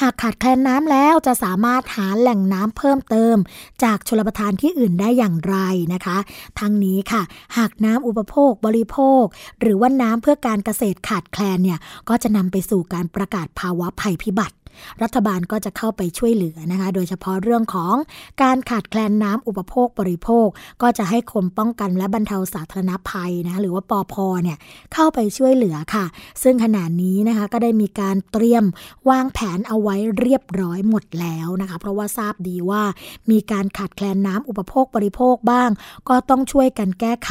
[0.00, 3.36] หากขาดแคลนน้ำแล้วจะสามารถหาแหล่งน้ำเพิ่มเติม
[3.84, 5.56] จากชลประทานที่อื่นได้อย่างไร
[5.94, 6.18] นะคะ
[6.60, 7.22] ทั้งนี้ค่ะ
[7.56, 9.24] หากน้ำอุปโภคบริโภค
[9.60, 11.78] หรือว่าน้ำเพื่อการเกษตรขาดแคลนเนี่ย
[12.08, 14.56] ก็จะนำไปสู่การประกาศภาวะภัยพิบัติ
[15.02, 17.94] รัฐบาลก็จะเข้าไปช่วยเหลือนะคะ โดยเฉพาะเรื่องของ
[18.42, 20.48] การขาดแคลนน้ำอุปโภคบริโภค
[20.82, 24.58] ก็จะให้กรมป้องกันและบรรเทาสาธารณภัยนะหรือว่าปอพเนี่ย
[24.94, 26.04] เข้าไปช่วยเหลือค่ะ
[26.42, 28.64] ซึ่งขณะนี้นะคะก็ได้มีการเตรียม
[29.10, 32.82] วางแผนเอาไว้เรียบร้อยหมดแล้วนะคะ เพราะว่าทราบดีว่า
[33.30, 35.70] มีการขาดแคลนน้ำอุปโภคบริโภคบ้าง
[36.08, 37.30] ก็ต้องช่วยกันแก้ไข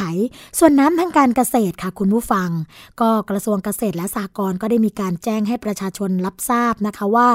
[0.58, 2.48] ส่วนน้ำทางการเกษตรค่ะคุณผู้ฟัง
[3.00, 7.28] ก็กระทรวงเกษตรและสหกรณ์ก็ได้มีการแจ้งให้ประชาชนรับทราบนะคะว่า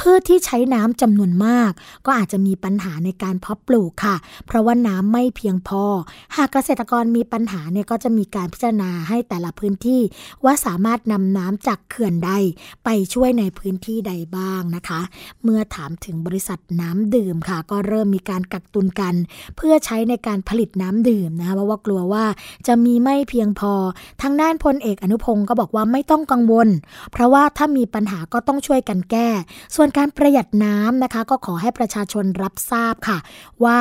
[0.00, 1.70] พืชที่ใช้น้ำจำนวนมาก
[2.06, 5.84] ก็อาจจะมีปัญหาในการเพาะปลูกค่ะ เพราะว่าน้ำไม่เพียงพอ
[6.36, 10.00] หากเกษตรกรมีปัญหาเนี่ยก็จะมีการพิจารณาให้แต่ละพื้นที่
[10.44, 12.32] ว่าสามารถนำน้ำจากเขื่อนใด
[12.84, 15.00] ไปช่วยในพื้นที่ใดบ้างนะคะ
[15.42, 19.14] เมื่อถามถึงบริษัทน้ำดื่มค่ะ ก็เริ่มมีการกักตุนกัน
[19.56, 22.24] เพื่อใช้ในการผลิตน้ำดื่มนะคะเพราะว่ากลัวว่า
[22.66, 23.72] จะมีไม่เพียงพอ
[24.22, 26.68] ทางด้านพลเอกอนุพงศ์ก็บอกว่าไม่ต้องกังวล
[27.12, 29.28] เพราะว่าถ้ามีปัญหาก็ต้องช่วยกันแก้
[29.74, 33.18] ส่วนการประหยัดน้ำนะคะ ก็ขอให้ประชาชนรับทราบค่ะ
[33.64, 33.78] ว่า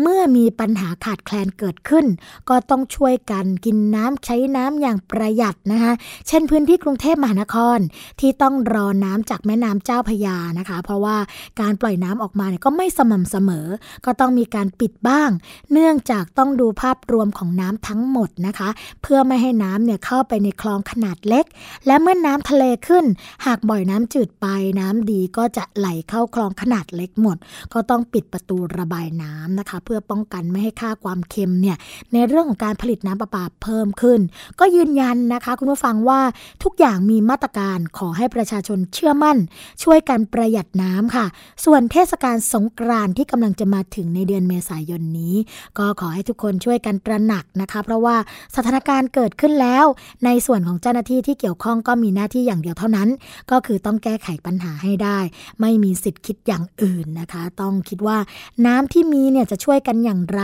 [0.00, 2.06] เมื่อมีปัญหาขาดแคลนเกิดขึ้น
[2.48, 5.92] ก็ต้องช่วยกันกินน้ำใช้น้ำอย่างประหยัดนะคะ
[6.28, 7.78] เช่นพื้นที่กรุงเทพมหานคร
[8.20, 11.16] ที่ต้องรอน้ำจากแม่น้ำเจ้าพยานะคะ เพราะว่า
[11.60, 13.66] การปล่อยน้ำออกมาเนี่ยก็ไม่สม่ำเสมอ
[14.04, 15.30] ก็ต้องมีการปิดบ้าง
[15.72, 18.68] เนื่องจากต้องดูภาพรวมของน้ำทั้งหมดนะคะ
[19.02, 21.44] เพื่อไม่ให้น้ำเนี่ยเข้าไปในคลองขนาดเล็ก
[21.86, 23.04] และเมื่อน้ำทะเลขึ้น
[23.46, 24.46] หากบ่อยน้ำจืดไป
[24.80, 27.36] น้ำดีก็จะไหลเข้าคลองขนาดเล็กหมด
[27.72, 31.76] ก็ต้องปิดประตูระบายน้ำนะคะพื่อป้องกันไม่ให้ค่าความเค็มเนี่ย
[32.12, 34.20] ในเรื่องของการผลิตน้ำประปาเพิ่มขึ้น
[34.60, 36.20] ก็ยืนยันนะคะคุณผู้ฟังว่า
[36.62, 39.38] ทุกอย่างมีมาตรการขอให้ประชาชนเชื่อมั่น
[39.82, 41.26] ช่วยกันประหยัดน้ำค่ะ
[41.64, 45.34] ส่วนเทศกาลสงกรานต์ที่กำลังจะมาถึงในเดือนเมษายนนี้
[45.78, 48.16] ก็ขอให้ทุกคนช่วยกันตระหนักนะคะ เพราะว่า
[48.56, 49.84] สถานการณ์เกิดขึ้นแล้ว
[50.24, 53.08] ในส่วนของเจ้าหน้าที่ที่เกี่ยวข้องก็มีหน้าที่อย่างเดียวเท่านั้น
[53.50, 55.18] ก็คือต้องแก้ไขปัญหาให้ได้
[55.60, 58.18] ไม่มีสิทธิ์คิดอย่างอื่นนะคะ ต้องคิดว่า
[58.66, 60.42] น้ำที่มีเนี่ยจะช่วยกันอย่างไร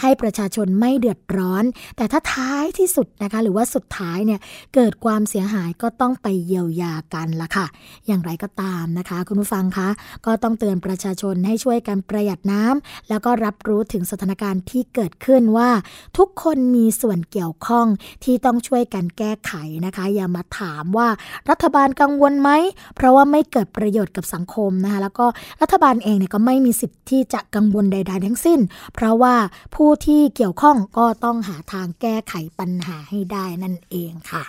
[0.00, 1.64] ให้ประชาชนไม่เดือดร้อน
[1.96, 4.40] แต่ถ้าท้ายที่สุดนะคะ หรือว่าสุดท้ายเนี่ย
[4.74, 7.66] เกิดความเสียหายก็ต้องไปเยียวยากันละค่ะ
[8.06, 9.88] อย่างไรก็ตามนะคะ คุณผู้ฟังคะ
[10.26, 15.70] ก็ต้องเตือนประชาชนให้ช่วยกันประหยัดน้ำแล้วก็รับรู้ถึงสถานการณ์ที่เกิดขึ้นว่า
[16.18, 17.86] ทุกคนมีส่วนเกี่ยวข้อง
[18.24, 19.52] ที่ต้องช่วยกันแก้ไข
[19.86, 21.08] นะคะ อย่ามาถามว่า
[21.50, 22.50] รัฐบาลกังวลไหม
[22.96, 25.26] เพราะว่าไม่เกิดประโยชน์กับสังคมนะคะแล้วก็
[25.62, 28.60] รัฐบาลเองเนี่ยก็ไม่มีสิทธิ์ที่จะกังวลใด ๆ ทั้งสิ้น
[28.94, 29.36] เพราะว่า
[29.74, 34.44] ผู้ที่เกี่ยวข้องก็ต้องหาทางแก้ไขปัญหาให้ได้นั่นเองค่ะ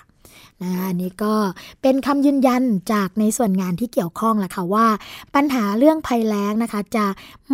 [0.62, 1.36] นะอันนี้ก็
[1.82, 4.88] เป็นคำยืนยันจากในส่วนงานที่เกี่ยวข้องแหละค่ะว่า
[5.36, 7.06] ปัญหาเรื่องภัยแล้งนะคะ จะ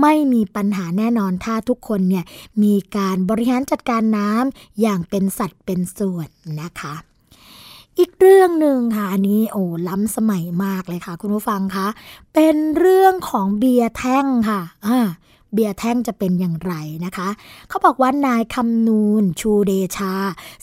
[0.02, 2.26] ไม่มีปัญหาแน่นอนถ้าทุกคนเนี่ย
[2.64, 6.30] มีการบริหารจัดการน้ำอย่างเป็นสัดเป็นส่วน
[6.62, 6.94] นะคะ
[8.00, 11.88] อีกเรื่องหนึ่งค่ะอันนี้โอ้ล้ำสมัยมากเลยค่ะ คุณผู้ฟังคะ
[12.34, 15.00] เป็นเรื่องของเบียร์แท่งค่ะอ่า
[15.54, 16.74] เบียร์แท่งจะเป็นอย่างไร
[17.06, 17.30] นะคะ
[17.70, 20.14] เขาบอกว่านายคำนูนชูเดชา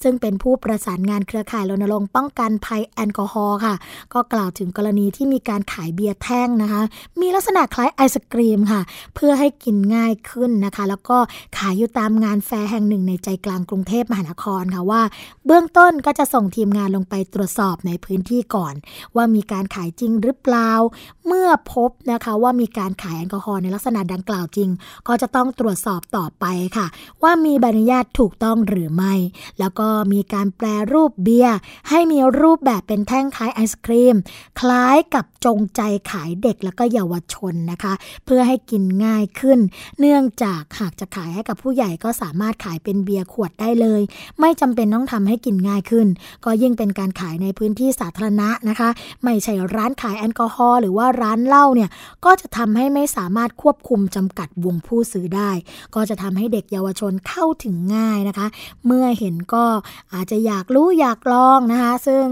[0.02, 3.74] ซึ่งเป็นผู้ประสานงานเครือข่ายรณรงค์ป้องกันภัยแอลกอฮอล์ค่ะ
[4.12, 6.82] ก็กล่าวถึงกรณีที่มีการขายเบียร์แท่งนะคะ
[7.20, 8.80] มีลักษณะคล้ายไอศกรีมค่ะ
[9.14, 11.18] เพื่อให้กินง่ายขึ้นนะคะ แล้วก็
[11.58, 15.02] ขายอยู่ตามงานแฟร์แห่งหนึ่งในใจกลางกรุงเทพมหานครค่ะว่า
[15.46, 18.74] เบื้องต้นก็จะส่งทีมงานลงไปตรวจสอบในพื้นที่ก่อน
[19.16, 20.70] ว่ามีการขายจริงหรือเปล่า
[21.26, 24.68] เมื่อพบนะคะว่ามีการขายแอลกอฮอล์ในลักษณะดังกล่าวจริง
[25.08, 26.44] ก็จะต้องตรวจสอบต่อไป
[26.76, 26.86] ค่ะ
[27.22, 29.14] ว่ามีใบอนุญาตถูกต้องหรือไม่
[29.58, 31.56] แล้วก็มีการแปลรูปเบียร์
[31.88, 34.16] ให้มีรูปแบบเป็นแท่งคล้ายไอศครีม
[34.60, 37.92] คล้ายกับจงใจขายเด็กแล้วก็เยาวชนนะคะ
[38.24, 39.58] เพื่อให้กินง่ายขึ้น
[39.98, 44.02] เนื่องจากหากจะขายให้กับผู้ใหญ่ก็สามารถขายเป็นเบียร์ขวดได้เลย
[44.40, 46.06] ไม่จำเป็นต้องทำให้กินง่ายขึ้น
[46.44, 48.88] ก็ยิ่งเป็นการขายในพื้นที่สาธารณะนะคะ
[49.24, 51.90] ไม่ใช่ร้านขายแอลกอฮอล์หรือว่าร้านเหล้าเนี่ย
[52.24, 55.50] ก็จะทำให้ไม่สามารถควบคุมจำกัดววงผู้ซื้อได้
[55.94, 58.46] ก็จะทำให้เด็กเยาวชนเข้าถึงง่ายนะคะ
[58.86, 59.64] เมื่อเห็นก็
[60.14, 62.24] อาจจะอยากรู้อยากลองนะคะ ซึ่ง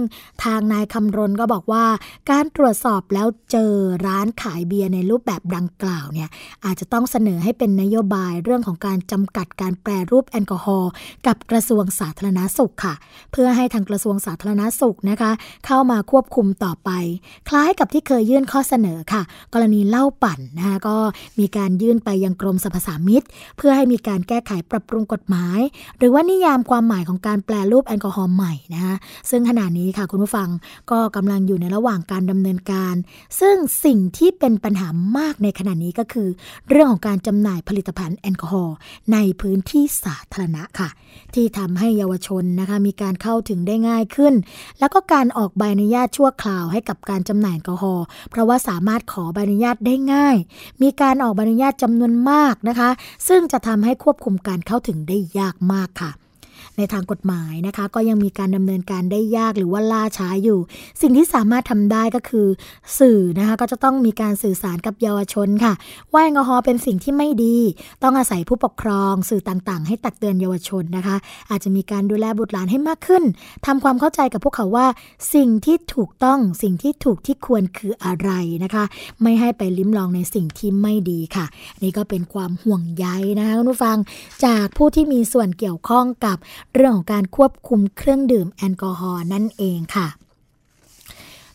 [0.44, 1.84] ทางนายคำรณก็บอกว่า
[2.30, 3.72] การตรวจสอบแล้วเจอ
[4.06, 6.28] ร้านขายเบียร์ในรูปแบบดังกล่าวเนี่ย
[6.64, 10.90] อาจจะต้องเสนอให้เป็นนโยบายเรื่องของการจำกัดการแปรรูปแอลกอฮอล์
[11.26, 12.94] กับกระทรวงสาธารณาสุขค่ะ
[13.32, 15.30] เพื่อให้ทางกระทรวงสาธารณาสุขนะคะ
[15.66, 16.90] เข้ามาควบคุมต่อไป
[17.48, 19.22] คล้ายกับที่เคยยื่นข้อเสนอค่ะ
[19.54, 20.96] กรณีเหล้าปั่นนะคะก็
[21.38, 23.22] มีการยื่นไปยังกรมสรรพสามิต
[23.56, 25.60] เพื่อให้มีการแก้ไขปรับปรุงกฎหมาย
[25.98, 28.94] หรือว่านิยามความหมายของการแปลรูปแอลกอฮอล์ใหม่นะคะ
[29.30, 30.48] ซึ่งขณะนี้ค่ะคุณผู้ฟัง
[30.90, 32.94] ก็กำลังอยู่ในระหว่างการดำเนินการ
[33.40, 36.28] ซึ่งสิ่งที่เป็นปัญหามากในขณะนี้ก็คือ
[36.68, 38.76] เรื่องของการจำหน่ายผลิตภัณฑ์แอลกอฮอล์
[39.12, 40.88] ในพื้นที่สาธารณะค่ะ
[41.34, 44.34] ที่ทำให้เยาวชนนะคะมีการเข้าถึงได้ง่ายขึ้น
[44.78, 50.36] แล้วก็การออกใบอนุญาตชั่วคราวให้กับการจำหน่ายแอลกอฮอล์เพราะว่าสามารถขอใบอนุญาตได้ง่าย
[50.82, 52.90] มีการออกใบอนุญาตจำนวนมากนะคะ
[53.28, 56.10] ซึ่งจะทำให้ควบคุมการเข้าถึงได้ยากมากค่ะ
[56.78, 60.58] ในทางกฎหมายนะคะ ก็ยังมีการดำเนินการได้ยากหรือว่าล่าช้าอยู่
[61.00, 62.46] สิ่งที่สามารถทำได้ก็คือ
[62.98, 65.72] สื่อนะคะก็จะต้องมีการสื่อสารกับเยาวชนค่ะ
[66.12, 67.56] ว่าแอลกอฮอล์เป็นสิ่งที่ไม่ดี
[68.02, 71.16] ต้องอาศัยผู้ปกครอง สื่อต่างๆ ให้ตักเตือนเยาวชนนะคะ
[71.50, 73.22] อาจจะมีการดูแลบุตรหลานให้มากขึ้น
[73.66, 74.86] ทำความเข้าใจกับพวกเขาว่า
[75.34, 78.30] สิ่งที่ถูกต้องสิ่งที่ถูกที่ควรคืออะไร
[78.64, 78.84] นะคะ
[79.22, 81.46] ไม่ให้ไปลิ้มลองในสิ่งที่ไม่ดีค่ะ
[81.82, 83.06] นี่ก็เป็นความห่วงใย
[83.38, 83.96] นะคะคุณผู้ฟัง
[84.44, 86.36] จากผู้ที่มีส่วนเกี่ยวข้องกับ
[86.74, 90.08] เรื่องของการควบคุมเครื่องดื่มแอลกอฮอล์นั่นเองค่ะ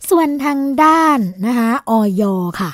[0.08, 2.22] ส่วนทางด้านนะคะอย.
[2.60, 2.70] ค่ะ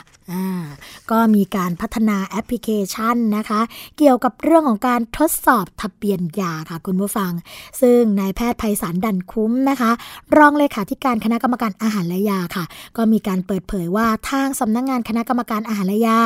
[1.11, 3.61] ก็มีการพัฒนาแอปพลิเคชันนะคะ
[3.99, 7.33] เกี่ยวกับเรื่องของการทดสอบทะเบียนยาค่ะคุณผู้ฟัง
[7.81, 9.91] ซึ่งนายแพทย์ไพศาลดันคุ้มนะคะ
[10.37, 12.65] รองเลขาธิการคณะกรรมการอาหารและยาค่ะ
[12.97, 16.19] ก็มีการเปิดเผยว่าทางสำนักงานคณะกรรมการอาหารและยา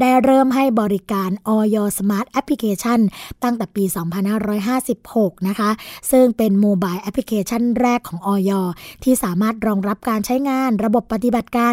[0.00, 1.58] ได้เริ่มให้บริการอย.
[1.74, 3.00] Smart Application
[3.42, 3.84] ตั้งแต่ปี
[4.66, 5.70] 2556 นะคะ
[6.10, 8.50] ซึ่งเป็น mobile application แรกของอย.
[9.04, 11.72] ที่สามารถรองรับการใช้งานระบบปฏิบัติการ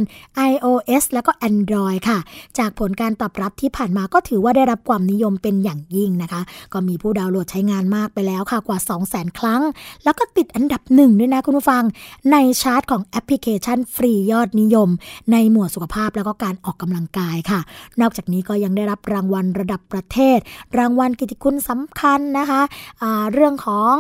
[0.52, 2.20] iOS แล้วก็ Android Android ค่ะ
[2.60, 6.42] จากผลการตอบรับที่ผ่านมาก็ถือว่าได้รับความนิยมเป็นอย่างยิ่งนะคะ
[6.74, 8.80] ก็มีผู้ดาวน์โหลดใช้งานมากไปแล้วค่ะกว่า
[9.10, 9.62] 200,000 ครั้ง
[10.04, 11.84] แล้วก็ติดอันดับหนึ่งด้วยนะคุณผู้ฟัง
[12.32, 14.90] ในชาร์ตของแอปพลิเคชันฟรียอดนิยม
[15.32, 17.60] ในหมวดสุขภาพแล้วก็การออกกำลังกายค่ะ
[18.02, 20.40] นอกจากนี้ก็ยังได้รับรางวัลระดับประเทศ
[20.78, 23.94] รางวัลกิตติคุณสัมพันธ์นะคะเรื่องของ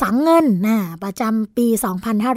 [0.00, 1.66] สังข์เงินนะประจำปี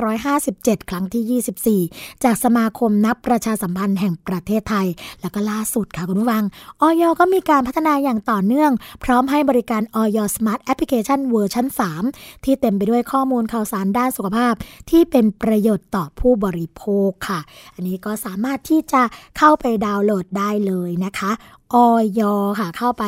[0.10, 4.77] 2557 ครั้งที่ 24 จากสมาคมนักประชาสัมพันธ์แห่งประเทศไทย
[5.22, 6.44] แล้วก็ล่าสุดค่ะคุณผู้ฟัง
[6.82, 7.04] อย.
[7.20, 8.72] ก็มีการพัฒนาอย่างต่อเนื่อง
[9.04, 10.04] พร้อมให้บริการอย.
[10.18, 11.66] Smart Application เวอร์ชัน
[12.06, 14.54] 3 ที่เต็มไปด้วยข้อมูลข่าวสารด้านสุขภาพ
[14.90, 17.40] ที่เป็นประโยชน์ต่อผู้บริโภคค่ะ
[17.76, 19.02] อันนี้ก็สามารถที่จะ
[19.38, 21.32] เข้าไปดาวน์โหลดได้เลยนะคะ
[21.74, 22.22] อย.
[22.60, 23.04] ค่ะ เข้าไป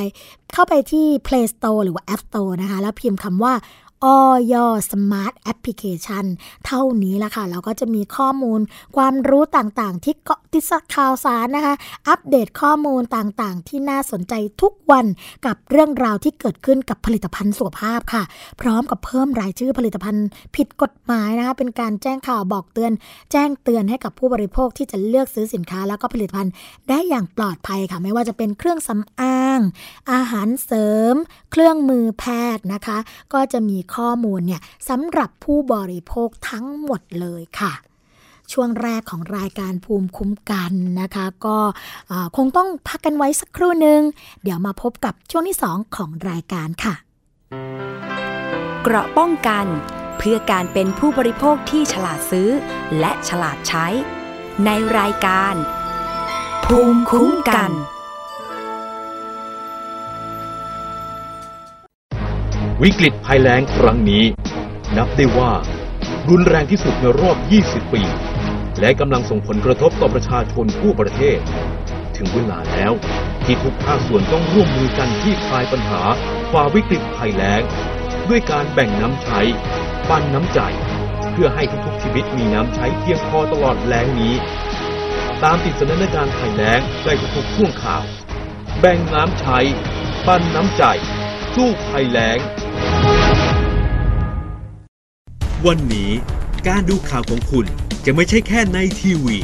[0.54, 3.54] เข้าไปที่ Play Store หรือว่า App Store นะคะ แล้วพิมพ์คำว่า
[4.06, 4.20] อย.
[4.54, 6.26] Smart Application
[6.66, 8.60] เท่านี้ละค่ะ เราก็จะมีข้อมูล
[8.98, 10.64] ความรู้ต่างๆ ที่เกาะติด
[10.96, 11.76] ข่าวสารนะคะ
[12.08, 15.06] อัปเดตข้อมูลต่างๆ ที่น่าสนใจทุกวัน
[15.46, 18.24] กับเรื่องราวที่เกิดขึ้นกับผลิตภัณฑ์สุขภาพค่ะ
[18.62, 22.92] พร้อมกับเพิ่มรายชื่อผลิตภัณฑ์ผิดกฎหมายนะคะ เป็นการแจ้งข่าวบอกเตือน
[23.32, 26.54] แจ้งเตือนให้กับผู้บริโภคที่จะเลือกซื้อสินค้าแล้วก็ผลิตภัณฑ์
[26.90, 29.60] ได้อย่างปลอดภัยค่ะ ไม่ว่าจะเป็นเครื่องสำอาง
[30.12, 31.16] อาหารเสริม
[31.52, 32.98] เครื่องมือแพทย์นะคะ
[33.34, 37.74] ก็จะมีข้อมูลเนี่ยสำหรับผู้บริโภคทั้งหมดเลยค่ะ
[38.52, 40.72] ช่วงแรกของรายการภูมิคุ้มกัน
[41.02, 41.58] นะคะ ก็
[42.38, 44.02] คงต้องพักกันไว้สักครู่หนึ่ง
[44.44, 46.94] เดี๋ยวมาพบกับช่วงที่ 2 ของรายการค่ะ
[48.84, 49.66] เกราะป้องกัน
[50.18, 52.50] เพื่อการเป็นผู้บริโภคที่ฉลาดซื้อ
[53.00, 53.86] และฉลาดใช้
[54.66, 55.54] ในรายการ
[56.66, 57.72] ภูมิคุ้มกัน
[62.84, 64.24] วิกฤตภัยแล้งครั้งนี้
[64.98, 65.52] นับได้ว่า
[66.30, 67.38] รุนแรงที่สุดในรอบ
[67.68, 68.02] 20 ปี
[68.80, 71.40] และกำลังส่งผลกระทบต่อประชาชนทั่วประเทศ
[72.16, 72.94] ถึงเวลาแล้ว
[73.46, 76.02] ที่ทุกภาคส่วนต้องร่วมมือกันที่คลายปัญหา
[76.52, 77.62] ฝ่าวิกฤตภัยแล้ง
[78.30, 79.40] ด้วยการแบ่งน้ำใช้
[80.10, 80.60] ปันน้ำใจ
[81.32, 84.36] เพื่อให้ทุกๆชีวิตมีน้ำใช้เพียงพอตลอดแล้งนี้
[85.44, 88.04] ตามติดสถานการณ์ภัยแล้งได้ทุกๆช่วงข่าว
[88.80, 89.60] แบ่งน้ำใช้
[90.28, 90.86] ปันน้ำใจ
[91.56, 92.40] สู้ภัยแล้ง
[95.68, 96.12] วันนี้
[96.68, 97.66] การดูข่าวของคุณ
[98.06, 99.38] จะไม่ใช่แค่ในทีวี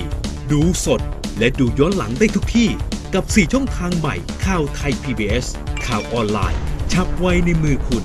[0.50, 1.00] ดูสด
[1.38, 2.68] และดูย้อนหลังได้ทุกที่
[3.14, 4.14] กับ 4 ช่องทางใหม่
[4.46, 5.46] ข่าวไทย PBS
[5.86, 6.60] ข่าวออนไลน์
[6.92, 8.04] ชับไว้ในมือคุณ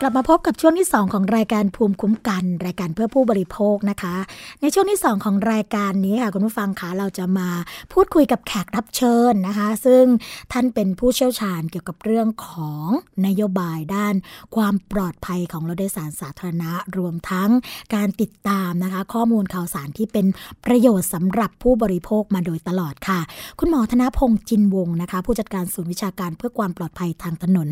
[0.00, 4.14] กลับมาพบกับช่วงที่ 2 ของรายการภูมิคุ้มกัน รายการเพื่อผู้บริโภคนะคะ
[4.60, 7.48] ในช่วงที่ 2 ของรายการนี้ค่ะคุณผู้ฟังคะเราจะมา
[7.92, 10.04] พูดคุยกับแขกรับเชิญนะคะ ซึ่ง
[10.52, 12.86] ท่านเป็นผู้เชี่ยวชาญเกี่ยวกับเรื่องของ
[13.26, 14.14] นโยบายด้าน
[14.56, 17.50] ความปลอดภัยของรถโดยสารสาธารณะ รวมทั้ง
[17.94, 20.26] การติดตามนะคะ ข้อมูลข่าวสารที่เป็น
[20.66, 23.20] ประโยชน์สำหรับผู้บริโภคมาโดยตลอดค่ะ
[23.58, 27.68] คุณหมอธนพงศ์จินวงศ์นะคะ ผู้จัดการศูนย์วิชาการเพื่อความปลอดภัยทางถนน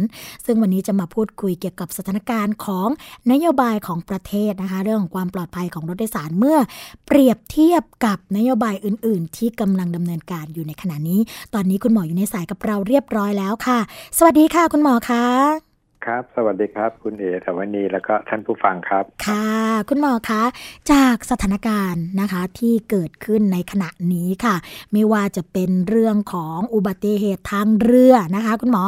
[0.46, 2.88] ซึ่งวันนี้จะมาพูดคุยเกี่ยวกับสถานการณ์ของ
[3.32, 6.58] นโยบายของประเทศนะคะเรื่องของความปลอดภัยของรถโดยสารเมื่อ
[7.06, 11.20] เปรียบเทียบกับนโยบายอื่น ๆ ที่กำลังดำเนินการอยู่ในขณะนี้
[11.54, 13.78] ตอนนี้คุณหมออยู่ในสายกับเราเรียบร้อยแล้วค่ะ
[14.18, 15.73] สวัสดีค่ะ คุณหมอคะ
[16.06, 19.46] ครับ สวัสดีครับ คุณเอ๋ถาวนีแล้วก็ท่านผู้ฟังครับ ค่ะ
[19.88, 20.42] คุณหมอคะ
[20.92, 24.56] จากสถานการณ์นะคะที่เกิดขึ้นในขณะนี้ค่ะ
[24.92, 28.84] ไม่ว่าจะเป็นเรื่องของอุบัติเหตุทางเรือนะคะ คุณหมอ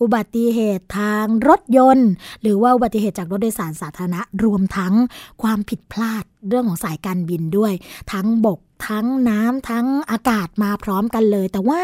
[0.00, 2.10] อุบัติเหตุทางรถยนต์
[2.42, 4.94] หรือว่าอุบัติเหตุจากรถโดยสารสาธารณะรวมทั้ง
[5.42, 7.72] ความผิดพลาดเรื่องของสายการบินด้วย
[8.12, 11.80] ทั้งบกทั้งน้ำทั้งอากาศมาพร้อมกันเลย แต่ว่า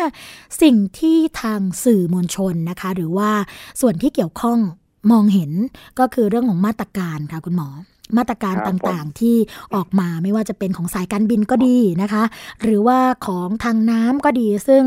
[0.62, 3.30] สิ่งที่ทางสื่อมวลชนนะคะ หรือว่า
[3.80, 4.58] ส่วนที่เกี่ยวข้อง
[5.10, 5.50] มองเห็น
[5.98, 7.68] ก็คือเรื่องของมาตรการค่ะคุณหมอ
[8.16, 9.36] มาตรการครับตผม่างๆ ที่
[9.74, 12.22] ออกมาไม่ว่าจะเป็นของสายการบินก็ดีนะคะ
[12.62, 14.82] หรือว่าของทางน้ำก็ดี ซึ่ง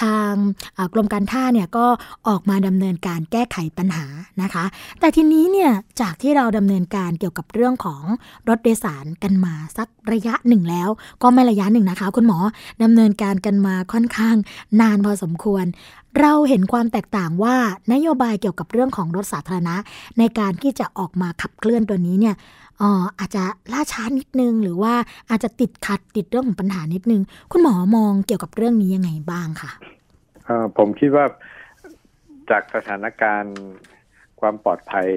[0.00, 0.32] ทาง
[0.76, 1.86] อ่ากรมการท่าเนี่ยก็
[2.28, 4.06] ออกมาดำเนินการแก้ไขปัญหา
[4.42, 4.64] นะคะ
[5.00, 5.70] แต่ทีนี้เนี่ย
[6.00, 8.02] จากที่เราดำเนินการเกี่ยวกับเรื่องของ
[8.48, 10.88] รถโดยสารกันมาสักระยะหนึ่งแล้ว
[11.22, 12.38] ก็ไม่ระยะหนึ่งนะคะ คุณหมอ
[12.82, 14.36] ดำเนินการกันมาค่อนข้าง
[14.80, 15.66] นานพอสมควร
[16.20, 17.56] เราเห็นความแตกต่างว่า
[17.92, 19.76] นโยบายเกี่ยวกับเรื่องของรถสาธารณะ
[20.18, 22.34] ในการที่จะออกมาขับเคลื่อนตัวนี้เนี่ย
[22.69, 24.94] เอ่ออาจจะล่าช้านิดนึง หรือว่า
[25.30, 27.22] อาจจะติดขัดติดเรื่องของปัญหานิดนึง
[27.52, 29.70] คุณหมอมองเกี่ยวกับเรื่องนี้ยังไงบ้างคะ
[30.44, 31.24] เอ่อผมคิดว่า
[32.50, 33.56] จากสถานการณ์
[34.40, 35.08] ความปลอดภัย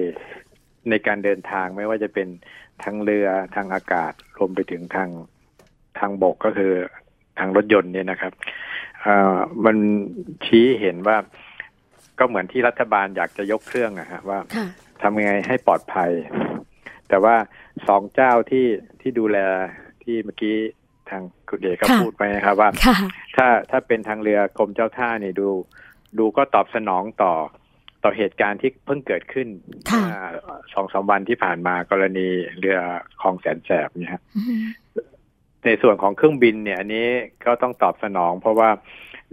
[0.90, 2.28] ในการเดินทางไม่ว่าจะเป็น
[2.82, 5.08] ทางเรือทางอากาศรวมไปถึงทาง
[5.98, 6.72] ทางบกก็คือ
[7.38, 8.32] ทางรถยนต์เนี่ยนะครับ
[9.02, 9.76] เอ่อมัน
[10.44, 11.16] ชี้เห็นว่า
[12.18, 14.66] ก็เหมือนที่รัฐบาลอยากจะยกเครื่องอะฮะว่าค่ะ
[15.02, 16.10] ทำยังไงให้ปลอดภัย
[17.08, 17.36] แต่ว่า
[17.88, 18.66] สองเจ้าที่
[19.00, 19.38] ที่ดูแล
[20.02, 20.56] ที่เมื่อกี้
[21.10, 22.96] ทางคุณเอกก็ค่ะพูดไปนะครับว่าค่ะ
[23.36, 25.48] ถ้าถ้าเป็นทางเรือกรมเจ้าท่านี่ดู
[26.18, 27.32] ดูก็ตอบสนองต่อ
[28.02, 29.48] ต่อเหตุการณ์ที่เพิ่งเกิดขึ้น
[29.90, 32.28] ค่ะเมื่อสองสามวันที่ผ่านมากรณี
[32.58, 32.78] เรือ
[33.20, 34.64] คลองแสนแสบเนี่ยฮะอืม
[35.64, 37.06] ในส่วนของเครื่องบินเนี่ยอันนี้
[37.46, 38.70] ก็ต้องตอบสนอง เพราะว่า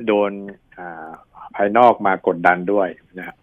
[0.06, 0.32] โดน
[0.78, 1.10] อ่า
[1.56, 3.36] ภายนอกมากดดันด้วยนะครับ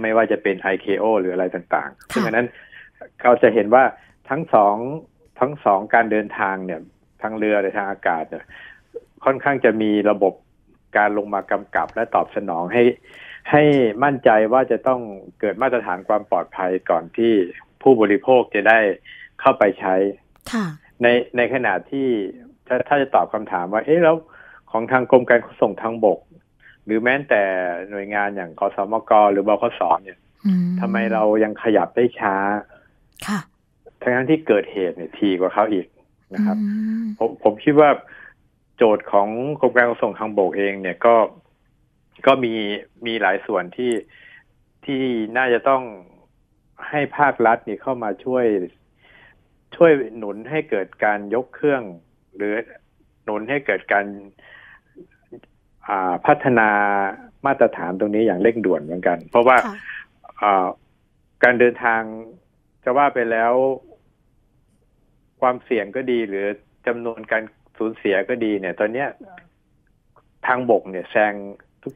[0.00, 2.46] ไม่ว่าจะเป็น ICAO หรืออะไรต่างๆซึ่งอันนั้น
[3.22, 3.84] เราจะเห็นว่า
[4.30, 4.76] ทั้งสอง
[5.40, 6.80] ทั้งสองการเดินทางเนี่ย
[7.22, 8.44] ทางเรือหรือทางอากาศเนี่ย
[9.24, 10.34] ค่อนข้างจะมีระบบ
[10.96, 12.84] การลงมากำกับและตอบสนองให้
[13.50, 13.62] ให้
[14.04, 15.00] มั่นใจว่าจะต้อง
[15.40, 17.32] เกิดมาตรฐานความปลอดภัยก่อนที่
[17.82, 18.78] ผู้บริโภคจะได้
[19.40, 19.94] เข้าไปใช้
[20.52, 20.66] ค่ะ
[21.02, 22.08] ในในขณะที่
[22.66, 24.16] ถ้าถ้าจะตอบคำถามว่า เอ๊ะแล้ว
[24.70, 26.20] ของทางกรมการขนส่งทางบก
[26.84, 27.42] หรือแม้แต่
[27.90, 32.36] หน่วยงานอย่างคสมกหรือบขสเนี่ยอืทำไมเรายังขยับได้ช้า
[33.28, 33.40] ค่ะ
[34.00, 35.86] ทั้งๆที่เกิดเหตุเนี่ยทีกว่าเขาอีก
[36.34, 36.66] นะครับอื
[37.02, 37.90] มผมผมคิดว่า
[38.76, 39.28] โจทย์ของ
[39.60, 41.16] กรมการขนส่งทางบกเองเนี่ยก็
[42.26, 42.54] ก็มี
[43.06, 43.92] มีหลายส่วนที่
[44.84, 45.02] ที่
[45.36, 45.82] น่าจะต้อง
[46.88, 48.46] ให้ภาครัฐนี่เข้ามาช่วย
[49.76, 51.82] ช่วยหนุนให้เกิดการยกเครื่อง
[52.36, 52.54] หรือ
[53.24, 54.06] หนุนให้เกิดการ
[55.88, 56.68] อ่าพัฒนา
[57.46, 59.74] มาตรฐานตรงนี้อย่างเร่งด่วนเหมือนกัน เพราะว่าค่ะ
[60.40, 60.66] อ่า
[61.44, 62.02] การเดินทาง
[62.84, 63.52] จะว่าไปแล้ว
[65.40, 66.46] ความเสี่ยงก็ดีหรือ
[66.86, 67.42] จำนวนการ
[67.78, 69.08] สูญเสียก็ดีเนี่ย ตอนเนี้ย
[70.46, 71.34] ทางบกเนี่ยแซง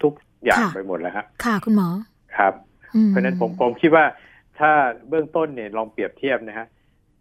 [0.04, 1.88] ทุก ๆ อย่างค่ะไปหมดแล้วครับค่ะ คุณหมอ
[2.36, 2.54] ครับ
[2.94, 4.04] อืมเพราะฉะนั้นผมผมคิดว่า
[4.58, 4.70] ถ้า
[5.08, 6.66] เบื้องต้นเนี่ยลองเปรียบเทียบนะฮะ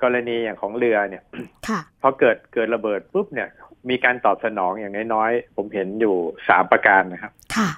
[0.03, 1.23] กรณีอย่างของเรือเนี่ย
[1.67, 3.49] ค่ะพอเกิดเกิดระเบิดปุ๊บเนี่ย
[3.89, 6.15] มีการตอบสนองอย่างน้อยๆ ผมเห็นอยู่
[6.47, 7.69] สามประการนะครับค่ะ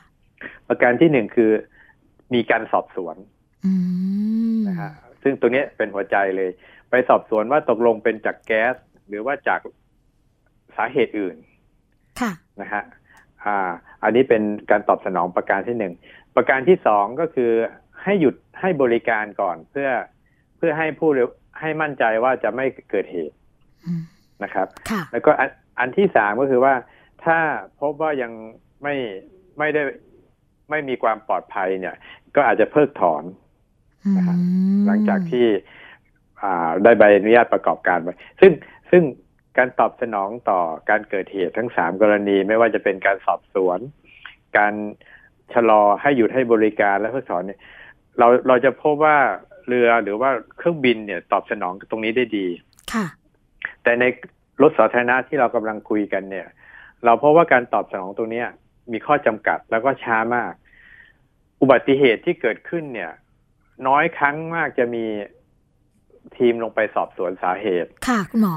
[0.68, 1.52] ประการที่หนึ่งคือ
[2.34, 3.16] มีการสอบสวน
[3.66, 3.74] อื
[4.58, 4.92] มนะฮะ
[5.24, 6.50] ซึ่งตรงเนี้ยเป็นหัวใจเลย
[6.90, 8.76] ไปสอบสวนว่าตกลงเป็นจากแก๊ส
[9.08, 9.60] หรือว่าจาก
[10.78, 11.36] สาเหตุอื่น
[12.22, 12.84] ค่ะนะฮะ
[13.46, 13.70] อ่า
[14.04, 15.94] อันนี้เป็นการตอบสนองประการที่หนึ่ง
[16.36, 17.52] ประการที่สองก็คือ
[18.04, 19.90] ให้หยุดให้บริการก่อนเพื่อ
[20.58, 21.28] เพื่อให้ผู้เร็ว
[21.60, 23.36] ให้มั่นใจว่าจะไม่เกิดเหตุ
[23.86, 24.04] อืม
[24.44, 25.50] นะครับค่ะแล้วก็อัน
[25.80, 26.74] อันที่สามก็คือว่า
[27.26, 27.38] ถ้า
[27.82, 28.32] พบว่ายัง
[28.84, 28.96] ไม่
[29.58, 29.82] ไม่ได้
[30.70, 31.96] ไม่มีความปลอดภัยเนี่ย
[32.36, 33.24] ก็อาจจะเพิกถอน
[34.18, 34.44] นะครับอื
[34.76, 35.46] มหลังจากที่
[36.42, 38.10] อ่าได้ใบอนุญาตประกอบการไป
[38.42, 38.52] ซึ่ง
[38.92, 39.04] ซึ่ง
[39.58, 43.80] การตอบสนองต่อการเกิดเหตุทั้งสามกรณี ไม่ว่าจะเป็นการสอบสวน
[44.58, 44.74] การ
[45.54, 47.60] ชะลอให้หยุดให้บริการและเพิกถอนเนี่ย
[48.20, 49.18] เราเราจะพบว่า
[49.68, 52.48] เรือหรือว่าเครื่องบินเนี่ย ตอบสนองตรงนี้ได้ดี
[52.94, 53.06] ค่ะ
[53.84, 54.04] แต่ใน
[54.62, 56.48] รถสาธารณะที่เรากำลังคุยกันเนี่ย
[57.06, 58.48] เราเพราะว่าการตอบสนองตรงเนี้ย
[58.92, 60.54] มีข้อจำกัดแล้วก็ช้ามาก
[61.62, 63.12] อุบัติเหตุที่เกิดขึ้นเนี่ย
[63.88, 65.06] น้อยครั้งมากจะมี
[66.38, 68.56] ทีมลงไปสอบสวนสาเหตุ ค่ะคุณหมอ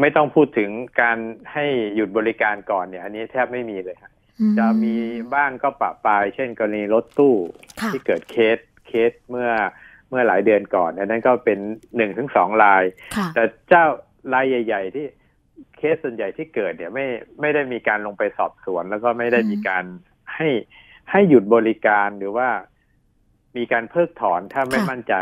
[0.00, 0.70] ไม่ต้องพูดถึง
[1.00, 1.18] การ
[1.52, 4.94] ให้หยุดบริการก่อนเนี่ย อันนี้แทบไม่มีเลยครับอืจะมี
[5.34, 7.36] บ้างก็ปะปลาย เช่นกรณีรถตู้
[7.80, 9.50] ค่ะที่เกิดเคสเคสเมื่อ
[10.08, 11.58] เมื่อหลายเดือนก่อนอันนั้นก็เป็น
[11.96, 12.82] หนึ่งถึงสองราย
[13.16, 13.84] ค่ะแต่เจ้า
[14.34, 15.06] รายใหญ่ ๆ ที่
[15.76, 17.06] เคสส่วนใหญ่ที่เกิดเนี่ยไม่
[17.40, 19.84] ไม่ได้มีการลงไปสอบสวน แล้วก็ไม่ได้มีการ
[20.34, 20.48] ให้
[21.10, 22.48] ให้หยุดบริการหรือว่า
[23.58, 25.14] มีการเพิกถอนถ้าไม่ค่ะมั่นใจ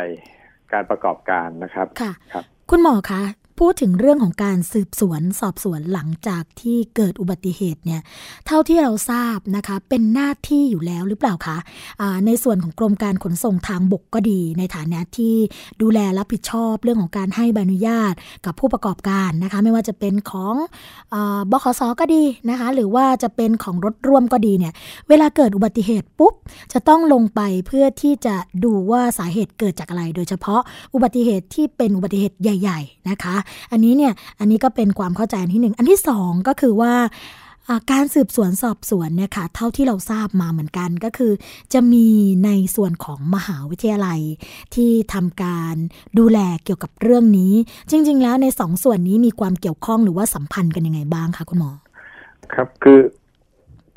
[0.73, 3.21] การประกอบการนะครับค่ะครับ คุณหมอคะ
[3.61, 8.01] พูดถึงเรื่องของการสืบสวนสอบสวนหลังจากที่เกิดอุบัติเหตุเนี่ย
[8.47, 15.35] เท่าที่เราทราบนะคะเป็นหน้าที่อยู่แล้วหรือเปล่าคะาในส่วนของกรมการขนส่งทางบกก็ดี ในฐานะที่
[15.83, 20.55] ดูแลรับผิดชอบเรื่องของการให้ใบอนุญาตกับผู้ประกอบการนะคะไม่ว่าจะเป็นของ
[21.15, 21.17] อ
[21.51, 24.73] บขสก็ดีนะคะหรือว่าจะเป็นของรถร่วมก็ดีเนี่ย
[25.09, 26.35] เวลาเกิดอุบัติเหตุปุ๊บ
[26.73, 30.61] จะต้องลงไปเพื่อที่จะดูว่าสาเหตุเกิดจากอะไร โดยเฉพาะ
[30.95, 33.37] อุบัติเหตุที่เป็นอุบัติเหตุใหญ่ ๆนะคะ
[33.73, 36.95] อันนี้เนี่ยอันนี้ก็เป็นความเข้าใจอันที่หนึ่งอันที่สองก็คือว่า
[37.69, 41.33] อ่าการสืบสวนสอบสวนเนี่ยค่ะเท่าที่เราทราบมาเหมือนกันก็คือ
[41.73, 42.07] จะมี
[42.45, 44.21] ในส่วนของมหาวิทยาลัย
[44.75, 45.75] ที่ทำการ
[46.19, 47.53] ดูแลเกี่ยวกับเรื่องนี้
[47.91, 51.71] จริง ๆ แล้วในสองส่วนนี้มีความเกี่ยวข้องหรือว่าสัมพันธ์กันยังไงบ้างคะคุณหมอ
[52.55, 53.01] ครับคือ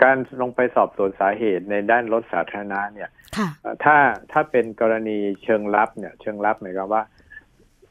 [0.03, 3.95] การลงไปสอบสวนสาเหตุในด้านรถสาธารณะเนี่ยค่ะเอ่อถ้า
[4.31, 7.03] ถ้าเป็นกรณีเชิงลับเนี่ย เชิงลับหมายความว่า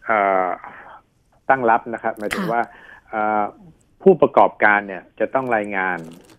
[0.06, 0.48] เอ่อ
[1.50, 2.62] ตั้งรับนะครับหมายถึงค่ะว่า
[3.08, 3.44] เอ่อ
[4.02, 5.98] ผู้ประกอบการเนี่ยจะต้องรายงาน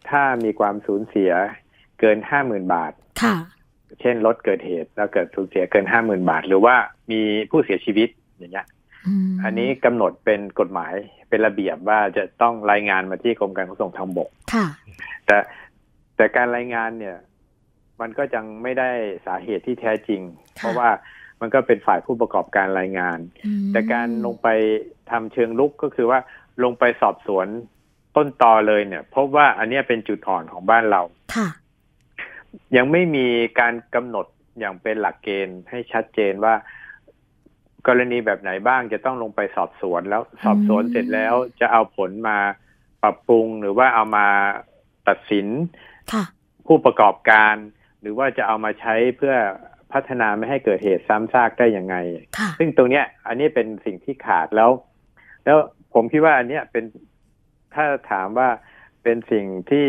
[0.10, 1.32] ถ้ามีความสูญเสีย
[2.00, 2.94] เกินห้าหมื่นบาท
[3.24, 3.36] ค่ะ
[4.02, 6.76] เช่นรถเกิดเหตุแล้วเกิดสูญเสียเกินห้าหมื่นบาท หรือว่า
[7.12, 8.68] มีผู้เสียชีวิตอย่างเงี้ย
[9.30, 10.94] มอันนี้กำหนดเป็นกฎหมาย
[11.30, 14.66] เป็นระเบียบว่าจะต้องรายงานมาที่กรมการขนส่งทางบกค่ะ
[15.26, 15.38] แต่
[16.16, 17.18] แต่การรายงานเนี่ย
[18.02, 18.90] มันก็ยังไม่ได้
[19.26, 20.22] สาเหตุที่แท้จริง
[20.56, 20.90] เพราะว่า
[21.42, 24.48] มันก็เป็นฝ่ายผู้ประกอบการรายงานอืมแต่การลงไป
[25.12, 26.20] ทำเชิงลุกก็คือว่า
[26.64, 27.48] ลงไปสอบสวน
[28.16, 31.02] ต้นตอเลยเนี่ยพบว่าอันเนี้ยเป็นจุดอ่อนของบ้านเรา
[31.36, 31.48] ค่ะ
[32.76, 33.28] ยังไม่มี
[33.60, 34.26] การกำหนด
[34.60, 36.54] อย่างเป็นหลักเกณฑ์ให้ชัดเจนว่า
[37.88, 42.38] กรณีแบบไหนบ้างจะต้องลงไปสอบสวนแล้วสอบสวนเสร็จแล้วจะเอาผลมา
[43.04, 44.28] ปรับปรุงหรือว่าเอามา
[45.08, 45.48] ตัดสิน
[46.14, 46.24] ค่ะ
[46.68, 47.56] ผู้ประกอบการ
[48.02, 49.36] หรือว่าจะเอามาใช้เพื่อ
[49.94, 51.96] พัฒนาไม่ให้เกิดเหตุซ้ำซากได้ยังไง
[52.38, 54.72] ค่ะซึ่งตรงเนี้ย อันนี้เป็นสิ่งที่ขาดแล้ว
[55.46, 55.58] แล้ว
[55.94, 56.84] ผมคิดว่าอันเนี้ยเป็น
[57.74, 58.50] ถ้าถามว่า
[59.04, 59.86] เป็นสิ่งที่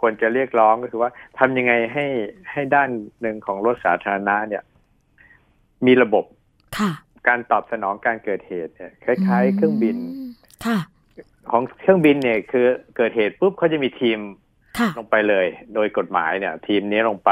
[0.00, 2.06] ควรจะเรียกร้องก็คือว่าทำยังไงให้
[2.52, 2.90] ให้ด้าน
[3.20, 4.62] หนึ่งของรถสาธารณะเนี่ย
[5.86, 6.24] มีระบบ
[6.78, 6.90] ค่ะ
[7.28, 9.96] การตอบสนองการเกิดเหตุเนี่ยคล้าย ๆ เครื่องบิน
[10.26, 10.30] ม
[10.66, 10.78] ค่ะ
[11.50, 14.41] ของเครื่องบินเนี่ย คือเกิดเหตุปุ๊บเขาจะมีทีมค่ะ
[14.98, 17.30] ลงไปเลย โดยกฎหมายเนี่ย ทีมนี้ลงไป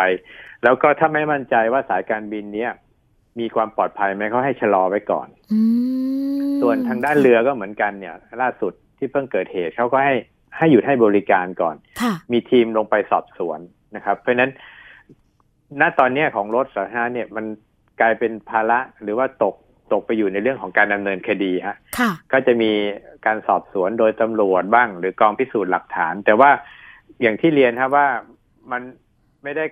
[0.62, 2.72] แล้วก็ถ้าไม่มั่นใจว่าสายการบินเนี้ย
[3.40, 5.60] มีความปลอดภัยไหมเขาให้ชะลอไว้ก่อนอื
[6.40, 10.14] มส่วนทางด้านเรือก็เหมือนกันเนี่ย ล่าสุดที่เพิ่งเกิดเหตุเขาก็ให้
[10.56, 13.60] ให้หยุดให้บริการก่อนค่ะมีทีมลงไปสอบสวน
[13.96, 14.50] นะครับ เพราะฉะนั้น
[15.80, 17.44] ณตอนเนี้ยของรถสาธารณะเนี่ยมัน
[18.00, 19.54] กลายเป็นภาระหรือว่าตก
[19.92, 22.70] ตกไปอยู่ในเรื่องของการดำเนินคดีฮะค่ะก็จะมี
[23.26, 26.50] การสอบสวนโดยตำรวจบ้าง หรือกองพิสูจน์หลักฐาน แต่ว่า
[27.20, 28.08] อย่างที่เรียนครับว่า
[28.70, 28.82] มัน
[29.42, 29.64] ไม่ได้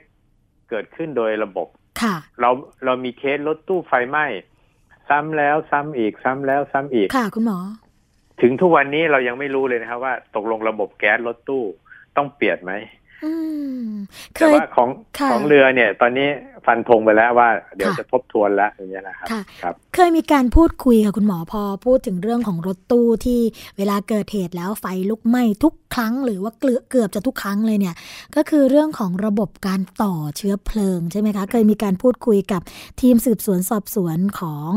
[0.68, 1.68] เกิดขึ้นโดยระบบ
[2.02, 2.50] ค่ะเรา
[2.84, 4.26] เรามีเคสรถตู้ไฟไหม้
[5.08, 7.58] ซ้ำแล้วซ้ำอีกซ้ำแล้วซ้ำอีกค่ะคุณหมอ
[8.40, 11.64] ถึงทุกวันนี้เรายังไม่รู้เลยนะครับว่า ตกลงระบบแก๊สรถตู้
[12.16, 12.97] ต้องเปลี่ยนไหมอืมเค
[14.32, 14.88] แต่ยว่าของ
[15.18, 16.28] ค่ะของเรือเนี่ย ตอนนี้
[16.66, 23.40] ฟันธงไปแล้วว่า เดี๋ยวค่ะจะทบทวนแล้วอย่างเงี้ยนะครับค่ะครับ เคยมีการพูดคุยค่ะคุณหมอพอพูดถึงเรื่องของรถตู้ที่
[23.76, 27.94] เวลาเกิดเหตุแล้วไฟลุกไหม้ทุกครั้ง หรือว่าเกือบเกือบจะทุกครั้งเลยเนี่ย
[28.36, 32.60] ก็คือเรื่องของระบบการต่อเชื้อเพลิงใช่ไหมคะ เคยมีการพูดคุยกับ
[33.00, 34.70] ทีมสืบสวนสอบสวนของ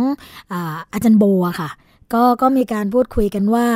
[0.51, 1.71] อาอาจารย์โบอะค่ะ
[2.13, 3.67] ก็ก็มีการพูดคุยกันว่า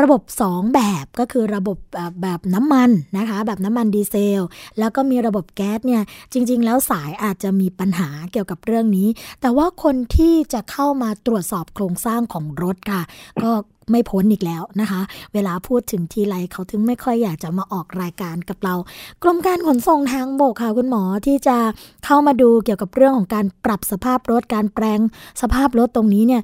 [0.00, 4.42] ระบบ 2 แบบก็คือระบบแบบแบบน้ำมันนะคะ แบบน้ำมันดีเซล
[4.78, 6.02] แล้วก็มีระบบแก๊สเนี่ย
[6.32, 9.08] จริง ๆ แล้วสายอาจจะมีปัญหาเกี่ยวกับเรื่องนี้
[9.40, 13.02] แต่ว่าคนที่จะเข้ามาตรวจสอบโครงสร้างของรถค่ะ
[13.44, 13.50] ก็
[13.90, 15.00] ไม่พ้นอีกแล้วนะคะ
[15.34, 18.74] เวลาพูดถึงทีไรเขาถึงไม่ค่อยอยากจะมาออกรายการกับเรา
[19.22, 21.56] กรมการขนส่งทางบกค่ะคุณหมอที่จะ
[22.04, 25.00] เข้ามาดูเกี่ยวกับเรื่องของการปรับสภาพรถการแปลง
[25.42, 26.42] สภาพรถตรงนี้เนี่ย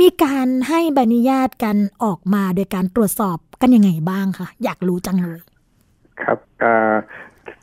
[0.00, 5.40] มีการให้ใบอนุญาตกันออกมาโดยการตรวจสอบกันยังไงบ้างคะอยากรู้จังเลย
[6.22, 6.94] ครับเอ่อ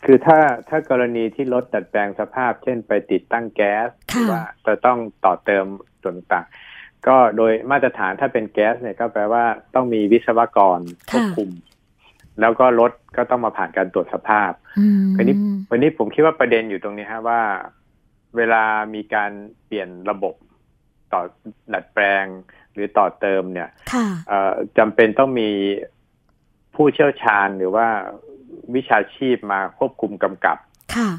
[0.06, 5.66] คือถ้าถ้ากรณีที่รถดัดแปลงสภาพ เช่นไปติดตั้งแก๊สหรือว่าจะต้องต่อเติม
[6.02, 6.46] ส่วนต่าง
[7.08, 9.44] ก็โดยมาตรฐานถ้าเป็นแก๊สเนี่ยก็แปลว่า
[9.76, 10.80] ต้องมีวิศวกร
[11.10, 11.50] ควบคุม
[12.42, 15.36] แล้วก็รถก็ต้องมาผ่านการตรวจสภาพอืมวันนี้
[15.72, 17.42] วันนี้ผมคิดว่าประเด็นอยู่ตรงนี้ฮะว่า
[18.38, 18.64] เวลา
[18.96, 19.32] มีการ
[19.66, 20.34] เปลี่ยนระบบ
[21.14, 21.22] ต่อ
[21.74, 22.26] ดัดแปลง
[22.74, 25.50] หรือต่อเติมเนี่ยค่ะเอ่อจำเป็นต้องมี
[26.76, 27.88] ผู้เชี่ยวชาญหรือว่า
[28.76, 30.58] วิชาชีพมาควบคุมกำกับ
[30.96, 31.10] ค่ะ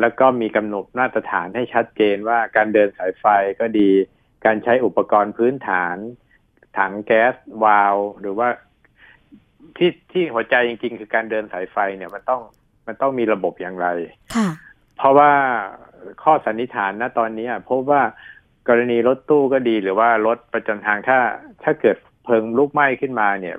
[0.00, 3.24] แล้วก็มีกำหนดมาตรฐานให้ชัดเจนว่าการเดินสายไฟ
[3.60, 3.90] ก็ดี
[4.44, 5.96] การใช้อุปกรณ์พื้นฐาน
[6.78, 7.34] ถังแก๊ส
[7.64, 8.48] วาล์วหรือว่า
[9.76, 12.42] ที่ที่หัวใจจริงๆ คือการเดินสายไฟเนี่ยมันต้อง
[12.86, 13.88] มันต้องมีระบบอย่างไร
[14.34, 14.48] ค่ะ
[14.96, 15.32] เพราะว่า
[16.22, 18.02] ข้อสันนิษฐานณตอนนี้พบว่า
[18.68, 21.18] กรณีรถตู้ก็ดีหรือว่ารถประจำทางถ้า
[21.64, 23.56] ถ้าเกิดเพลิงลุกไหม้ขึ้นมาเนี่ย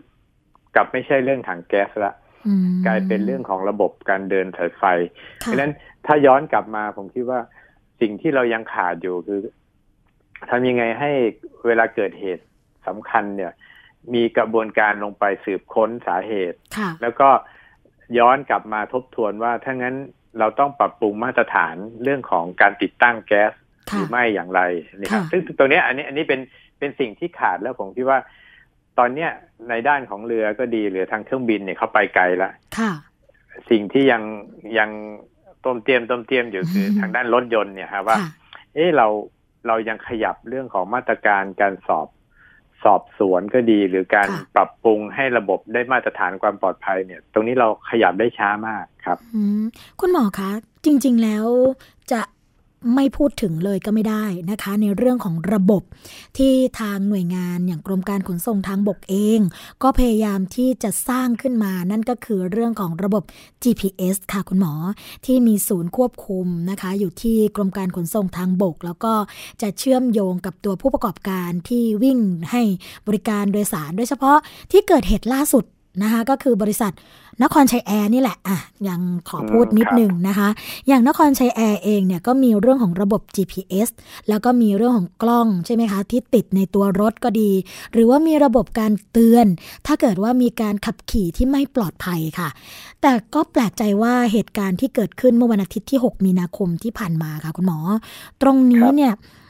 [0.75, 2.13] กลับไม่ใช่เรื่องถังแก๊สละ
[2.47, 4.83] อืมกลายเป็นเรื่องของระบบการเดินสายไฟ
[5.39, 5.71] เพค่ะราะฉะนั้น
[6.05, 7.39] ถ้าย้อนกลับมาผมคิดว่า
[8.01, 9.39] สิ่งที่เรายังขาดอยู่คือ
[10.49, 11.11] ทำยังไงให้
[11.65, 12.43] เวลาเกิดเหตุ
[12.87, 13.51] สำคัญเนี่ย
[14.13, 17.29] มีกระบวนการลงไปสืบค้นสาเหตุค่ะแล้วก็
[18.19, 19.95] ย้อนกลับมาทบทวนว่าถ้างั้น
[20.39, 23.51] เราต้องปรับปรุงมาตรฐานเรื่องของการติดตั้งแก๊ส
[23.87, 24.61] หค่ะรือไม่อย่างไร
[24.99, 26.39] นะครับค่ะซึ่งตรงเนี้ยอันนี้อันนี้เป็น
[26.79, 28.19] เป็นสิ่งที่ขาดแล้วผมคิดว่า
[28.97, 29.31] ตอนเนี้ย
[29.69, 32.91] ในด้านของเรือก็ดีหรือทางเครื่องบินเนี่ยเขาไปไกลแล้วค่ะ
[33.69, 34.23] สิ่งที่ยัง
[34.79, 34.89] ยัง
[35.65, 38.29] ต้มเตรียมต้มเตรียมอยู่คืออืมทางด้านรถยนต์เนี่ยฮะว่าค่ะ
[38.73, 39.07] เอ๊ะเรา
[39.67, 42.07] เรายังขยับเรื่องของมาตรการการสอบ
[42.83, 49.63] สอบสวนก็ดีหรือการค่ะปรับปรุงให้ระบบได้มาตรฐานความปลอดภัยเนี่ย ตรงนี้เราขยับได้ช้ามากครับอืม
[49.99, 50.49] คุณหมอคะ
[50.85, 51.45] จริง ๆ แล้ว
[52.11, 52.21] จะ
[52.95, 55.83] ไม่พูดถึงเลยก็ไม่ได้นะคะ ในเรื่องของระบบ
[56.37, 59.39] ที่ทางหน่วยงานอย่างกรมการขนส่งทางบกเอง
[59.83, 63.23] ก็พยายามที่จะสร้างขึ้นมานั่นก็คือเรื่องของระบบ
[63.63, 64.73] GPS ค่ะคุณหมอ
[65.25, 69.13] ที่มีศูนย์ควบคุมนะคะ อยู่ที่กรมการขนส่งทางบก แล้วก็
[69.61, 72.19] จะเชื่อมโยงกับตัวผู้ประกอบการที่วิ่ง
[72.51, 72.61] ให้
[73.07, 74.37] บริการโดยสาร โดยเฉพาะ
[74.71, 75.65] ที่เกิดเหตุล่าสุด
[76.01, 76.93] นะคะก็คือบริษัท
[77.43, 80.49] นครชัยแอร์นี่แหละอะยังขอพูดนิดหนึ่งนะคะ
[80.87, 83.89] อย่างนครชัยแอร์เองเนี่ยก็มีเรื่องของระบบ GPS
[84.29, 87.51] แล้วก็มีเรื่องของกล้องใช่ไหมคะ ที่ติดในตัวรถก็ดี
[87.93, 89.45] หรือว่ามีระบบการเตือน
[89.85, 92.49] ถ้าเกิดว่ามีการขับขี่ที่ไม่ปลอดภัยค่ะ
[93.01, 97.79] แต่ก็แปลกใจว่าเหตุการณ์ที่เกิดขึ้นเมื่อวันอาทิตย์ที่ 6 มีนาคมที่ผ่านมาค่ะคุณหมอ
[98.41, 99.43] ตรงนี้เนี่ยเอ่อ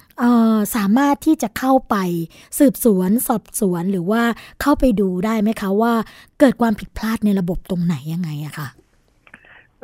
[0.75, 1.95] สามารถที่จะเข้าไป
[2.59, 4.21] สืบสวนสอบสวนหรือว่า
[4.61, 5.93] เข้าไปดูได้ไหมคะว่า
[6.39, 8.67] เกิดความผิดพลาดในระบบตรงไหนยังไงอะค่ะ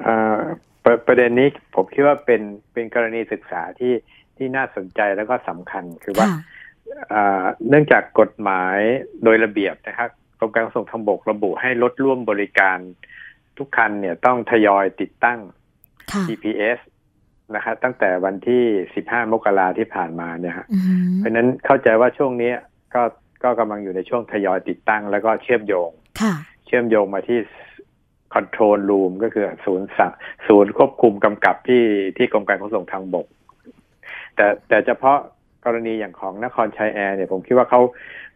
[0.02, 0.40] เอ่อ
[0.84, 2.42] ประประเด็นนี้ผมคิดว่าเป็น
[2.74, 3.94] เป็นกรณีศึกษาที่
[4.38, 6.40] ที่น่าสนใจแล้วก็สำคัญคือว่าค่ะ
[7.10, 8.78] เอ่อเนื่องจากกฎหมาย
[9.24, 10.10] โดยระเบียบนะครับ
[10.40, 12.78] กรมการขนส่งทางบกระบุให้รถร่วมบริการ
[13.58, 15.40] ทุกคันเนี่ยต้องทยอยติดตั้ง
[16.12, 16.80] ค่ะ GPS
[17.56, 18.64] นะครับตั้งแต่วันที่
[18.98, 20.80] 15มกราที่ผ่านมาเนี่ยฮะอื
[21.10, 22.52] มเพราะฉะนั้นเข้าใจว่าช่วงนี้
[22.94, 23.02] ก็
[23.44, 25.90] ก็กำลังอยู่ในช่วงทยอยติดตั้ง แล้วก็เชื่อมโยง
[26.22, 26.34] ค่ะ
[26.66, 27.40] เชื่อมโยงมาที่
[28.34, 30.08] Control Room ก็คือศูนย์สั
[30.48, 31.84] ศูนย์ควบคุมกำกับที่
[32.18, 33.28] ที่กรมการขนส่งทางบก
[34.36, 35.18] แต่แต่เฉพาะ
[35.66, 37.82] กรณีอย่างของนครชัยแอร์เนี่ยผมคิดว่าเขา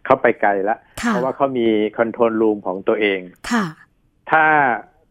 [0.06, 3.20] เขาไปไกลแล้วค่ะเพราะว่าเขามี Control Room ของตัวเอง
[3.52, 3.66] ค่ะ
[4.32, 4.46] ถ้า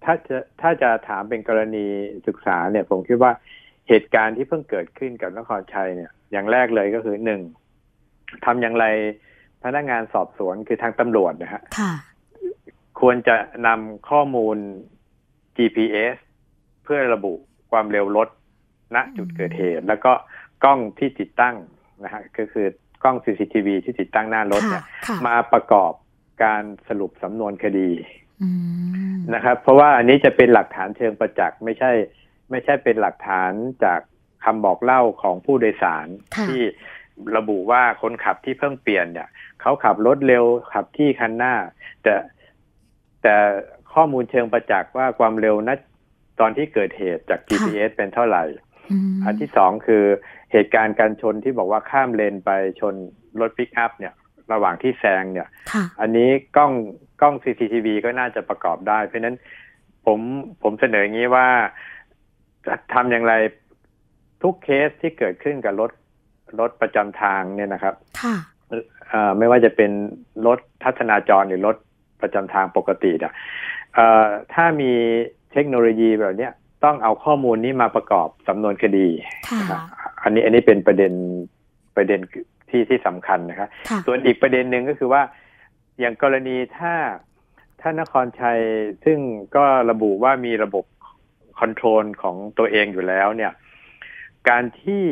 [0.05, 1.87] ถ้าจะถ้าจะถามเป็นกรณี
[2.27, 3.33] ศึกษาเนี่ย ผมคิดว่า
[3.89, 7.41] เหตุการณ์ที่เพิ่งเกิดขึ้นกับนครชัยเนี่ย อย่างแรกเลยก็คือหนึ่ง
[8.45, 8.87] ทำอย่างไร
[9.63, 11.93] พนักงานสอบสวนคือทางตำรวจนะฮะค่ะ
[13.01, 14.57] ควรจะนำข้อมูล
[15.57, 16.17] GPS
[16.85, 17.33] เพื่อระบุ
[17.71, 18.29] ความเร็วรถ
[18.95, 20.13] ณจุดเกิดเหตุ แล้วก็
[20.65, 21.55] กล้องที่ติดตั้ง
[22.05, 22.67] นะฮะก็คือ
[23.03, 25.93] กล้อง CCTV ที่ติดตั้งหน้ารถค่ะเนี่ยค่ะมาประกอบ
[26.43, 27.91] การสรุปสำนวนคดี
[28.43, 28.49] อื
[29.15, 31.91] มนะครับ เพราะว่าอันนี้จะเป็นหลักฐานเชิงประจักษ์ไม่ใช่
[32.51, 33.53] ไม่ใช่เป็นหลักฐาน
[33.85, 34.01] จาก
[34.45, 36.63] คำบอกเล่าของผู้โดยสารค่ะที่
[37.37, 39.29] ระบุว่าคนขับที่เพิ่งเปลี่ยนเนี่ย
[39.61, 41.55] เขาขับรถเร็วขับที่คันหน้า
[42.03, 42.15] แต่
[43.23, 43.35] แต่
[43.95, 45.71] ข้อมูลเชิงประจักษ์ว่าความเร็วณ
[46.41, 48.45] ตอนที่เกิดเหตุจาก GPS เป็นเท่าไหร่
[48.91, 50.05] อืมอันที่สองคือ
[50.53, 52.95] เหตุการณ์การชนที่บอกว่าข้ามเลนไปชน
[53.41, 54.15] รถปิกอัพเนี่ย
[54.53, 56.73] ระหว่างที่แซงเนี่ยค่ะอันนี้กล้อง
[57.21, 59.37] กล้อง CCTV ก็น่าจะประกอบได้ เพราะฉะนั้น
[60.07, 60.21] ผม
[60.63, 61.49] ผมเสนออย่างนี้ว่า
[62.67, 63.35] จะทำอย่างไร
[64.43, 65.91] ทุกเคสที่เกิดขึ้นกับรถ
[66.61, 68.37] รถประจำทางเนี่ยนะครับค่ะ
[69.09, 69.91] เอ่อไม่ว่าจะเป็น
[70.47, 71.77] รถทัศนาจรหรือรถ
[72.23, 73.33] ประจำทางปกติอะ
[73.95, 74.93] เอ่อถ้ามี
[75.53, 76.53] เทคโนโลยีแบบเนี้ย
[76.85, 79.09] ต้องเอาข้อมูลนี้มาประกอบสำนวนคดี
[79.49, 79.81] ค่ะนะครับ
[80.23, 81.13] อันนี้อันนี้เป็นประเด็น
[81.97, 82.21] ประเด็น
[82.71, 85.23] ที่ที่สำคัญนะครับค่ะส่วนอีกประเด็นหนึ่งก็คือว่า
[86.01, 86.95] อย่างกรณีถ้า
[87.81, 88.61] ถ้านครชัย
[89.05, 89.19] ซึ่ง
[89.57, 90.85] ก็ระบุว่ามีระบบ
[91.59, 93.53] คอนโทรลของตัวเองอยู่แล้วเนี่ย
[94.49, 95.05] การที่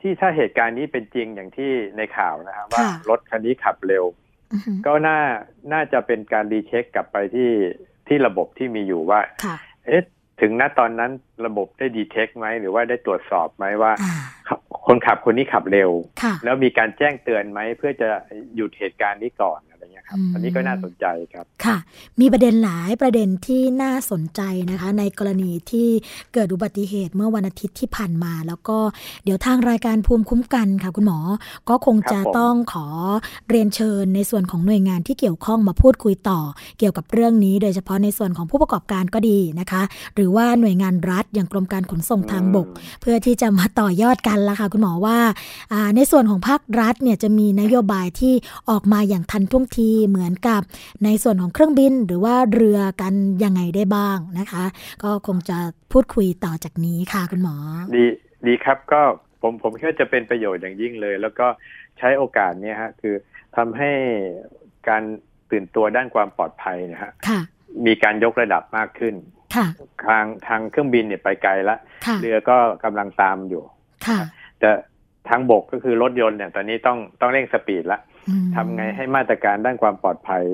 [0.00, 4.04] ที่ถ้าเหตุการณ์นี้เป็นจริงอย่างที่ในข่าวนะครับว่าค่ะรถคันนี้ขับเร็ว
[4.52, 5.18] อือหือก็น่า
[5.72, 7.50] น่าจะเป็นการรีเช็คกลับไปที่
[8.08, 9.56] ที่ระบบที่มีอยู่ว่าค่ะ
[9.86, 10.02] เอ๊ะ
[10.40, 11.10] ถึงณตอนนั้น
[11.46, 14.14] ระบบได้ดีเทคไหมหรือว่าได้ตรวจสอบไหมว่าอ่า
[14.48, 15.90] ขับคนขับคนนี้ขับเร็ว
[16.22, 18.08] ค่ะแล้วมีการแจ้งเตือนไหมเพื่อจะ
[18.56, 21.76] หยุดเหตุการณ์นี้ก่อนอะไร เงี้ยครับอืมอันนี้ก็น่าสนใจครับค่ะ
[22.20, 25.88] มีประเด็นหลายประเด็นที่น่าสนใจนะคะ ในกรณีที่
[26.34, 28.78] เกิดอุบัติเหตุเมื่อวันอาทิตย์ที่ผ่านมา แล้วก็
[29.24, 31.18] เดี๋ยวทางรายการภูมิคุ้มกันค่ะ คุณหมอ
[31.68, 32.86] ก็คงจะครับผมต้องขอ
[33.50, 36.40] เรียนเชิญในส่วนของหน่วยงานที่เกี่ยวข้องมาพูดคุยต่อ
[36.78, 39.82] เกี่ยวกับเรื่องนี้ โดยเฉพาะในส่วนของผู้ประกอบการก็ดีนะคะ
[40.14, 42.68] หรือว่าหน่วยงานรัฐอย่างกรมการขนส่งทางบก
[43.00, 45.18] เพื่อที่จะมาต่อยอดกันละค่ะคุณหมอว่า
[45.72, 48.34] อ่าในส่วนของภาครัฐเนี่ยจะมีนโยบายที่
[48.70, 49.75] ออกมาอย่างทันท่วงที
[50.08, 50.62] เหมือนกับ
[51.04, 53.14] ในส่วนของเครื่องบินหรือว่าเรือกัน
[53.44, 54.64] ยังไงได้บ้างนะคะ
[55.02, 55.58] ก็คงจะ
[55.92, 57.56] พูดคุยต่อจากนี้ค่ะคุณหมอ
[57.96, 58.04] ดี
[58.46, 59.00] ดีครับก็
[59.42, 61.46] ผมผมคิดว่าจะเป็นประโยชน์อย่างยิ่งเลย แล้วก็
[61.98, 63.14] ใช้โอกาสเนี้ยฮะคือ
[63.56, 63.90] ทำให้
[64.88, 65.02] การ
[65.50, 67.40] ตื่นตัวด้านความปลอดภัยเนะฮะค่ะ
[67.86, 69.14] มีการยกระดับมากขึ้น
[69.56, 69.66] ค่ะ
[70.06, 73.62] ทางทางเครื่องบินเนี่ยไปไกลละค่ะเรือก็กำลังตามอยู่
[74.06, 74.18] ค่ะ
[74.60, 74.70] แต่
[75.30, 80.44] ทางบกก็คือรถยนต์เนี่ยตอนนี้ต้องต้องเร่งสปีดละอืมทำไงให้มาตรการด้านความปลอดภัย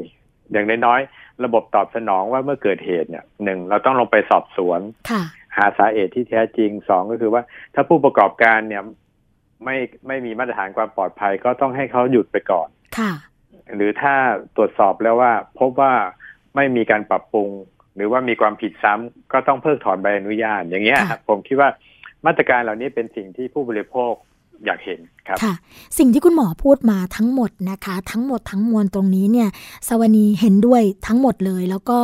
[0.53, 5.23] อย่างน้อยๆระบบตอบสนองว่าเมื่อเกิดเหตุเนี่ยหนึ่งเราต้องลงไปสอบสวนค่ะ
[5.57, 7.43] หาสาเหตุที่แท้จริงสองก็คือว่า
[7.75, 8.83] ถ้าผู้ประกอบการเนี่ย
[9.64, 12.68] ไม่ไม่มีมาตรฐานความปลอดภัยก็ต้องให้เขาหยุดไปก่อน
[12.99, 13.12] ค่ะ
[13.75, 14.14] หรือถ้า
[14.57, 15.93] ตรวจสอบแล้วว่า พบว่า
[16.57, 17.49] ไม่มีการปรับปรุง
[17.97, 21.68] หรือว่ามีความผิดซ้ำก็ต้องเพิกถอนใบอนุญาตอย่างเงี้ยค่ะครับผมคิดว่า
[22.27, 24.12] มาตรการเหล่านี้เป็นสิ่งที่ผู้บริโภค
[24.64, 25.55] อยากเห็นครับค่ะ
[25.99, 29.49] สิ่งที่คุณหมอพูดมาทั้งหมดนะคะ ทั้งหมดทั้งมวลตรงนี้เนี่ย
[29.89, 31.99] สวนีเห็นด้วยทั้งหมดเลย แล้วก็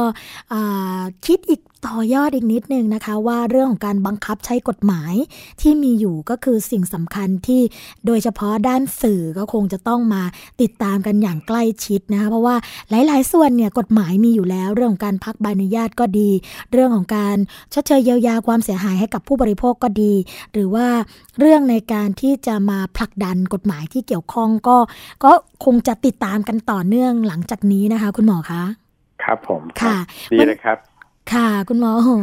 [1.27, 5.14] คิดอีกต่อยอดอีกนิดนึงนะคะ ว่าเรื่องของการบังคับใช้กฎหมาย
[5.61, 7.61] ที่มีอยู่ก็คือสิ่งสำคัญที่
[8.07, 10.23] โดยเฉพาะด้านสื่อก็คงจะต้องมา
[10.61, 12.57] ติดตามกันอย่างใกล้ชิดนะคะเพราะว่า
[12.91, 16.31] หลาย ๆ ส่วนเนี่ยกฎหมายมีอยู่แล้ว เรื่องของการพักใบอนุญาตก็ดี
[16.73, 17.37] เรื่องของการ
[17.73, 20.14] ชดเชยเยียวยาความเสียหายให้กับผู้บริโภคก็ดี
[20.53, 20.87] หรือว่า
[21.39, 24.76] เรื่องในการที่จะมาผลักดันกฎหมายที่เกี่ยวข้องก็
[25.24, 25.32] ก็
[25.64, 28.62] คงจะติดตามกันต่อเนื่องหลังจากนี้นะคะ คุณหมอคะ
[29.24, 29.96] ครับผม ค่ะ
[30.32, 30.78] ดีเลยครับ
[31.35, 32.20] ค่ะ คุณหมอครับ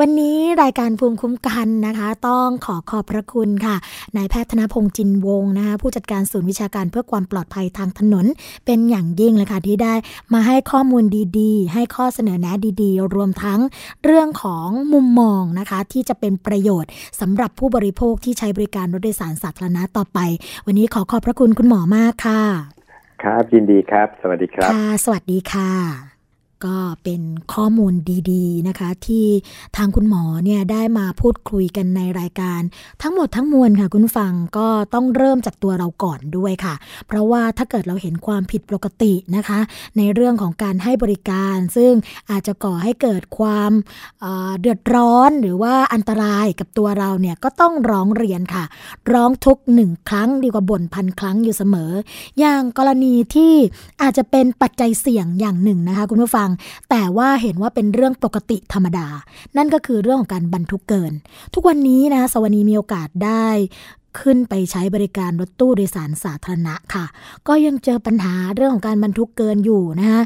[0.00, 3.76] วันนี้รายการภูมิคุ้มกันนะคะ ต้องขอขอบพระคุณค่ะ
[4.16, 8.26] นายแพทย์ธนพงษ์จินวงศ์นะคะผู้จัดการศูนย์วิชาการเพื่อความปลอดภัยทางถนน
[8.66, 9.94] เป็นอย่างยิ่งเลยค่ะที่ได้
[10.32, 11.04] มาให้ข้อมูล
[11.38, 12.52] ดีๆ ให้ข้อเสนอแนะ
[12.82, 13.60] ดีๆ รวมทั้ง
[14.04, 16.90] เรื่องของมุมมองนะคะ ที่จะเป็นประโยชน์
[17.20, 20.18] สำหรับผู้บริโภคที่ใช้บริการรถโดยสารสาธารณะต่อไป
[20.66, 22.42] วันนี้ขอขอบพระคุณคุณหมอมากค่ะ
[23.22, 26.07] ครับยินดีครับ สวัสดีครับค่ะสวัสดีค่ะ
[26.66, 27.94] ก็เป็นข้อมูล
[28.30, 29.26] ดีๆนะคะ ที่
[29.76, 32.60] ทางคุณหมอเนี่ยได้มาพูดคุยกันในรายการ
[33.02, 36.74] ทั้งหมดทั้งมวลค่ะ คุณฟังก็ต้องเริ่มจากตัวเราก่อนด้วยค่ะ
[37.06, 39.58] เพราะว่าถ้าเกิดเราเห็นความผิดปกตินะคะ
[39.98, 41.92] ในเรื่องของการให้บริการ ซึ่ง
[42.30, 43.72] อาจจะก่อให้เกิดความ
[44.20, 48.64] เเดือดร้อนหรือว่าอันตรายกับตัวเราเนี่ยก็ต้องร้องเรียนค่ะ
[49.12, 51.92] ร้องทุกหนึ่งครั้งดีกว่าบ่นพันครั้งอยู่เสมอ
[52.40, 53.54] อย่างกรณีที่
[54.02, 56.47] อาจจะเป็นปัจจัยเสี่ยงอย่างหนึ่งนะคะ คุณผู้ฟัง
[56.90, 59.08] แต่ว่าเห็นว่าเป็นเรื่องปกติธรรมดา
[59.56, 61.12] นั่นก็คือเรื่องของการบรรทุกเกิน
[61.54, 63.46] ทุกวันนี้นะสวนีมีโอกาสได้
[64.20, 67.04] ขึ้นไปใช้บริการรถตู้โดยสารสาธารณะค่ะ
[67.48, 70.22] ก็ยังเจอปัญหาเรื่องของการบรรทุกเกินอยู่นะคะ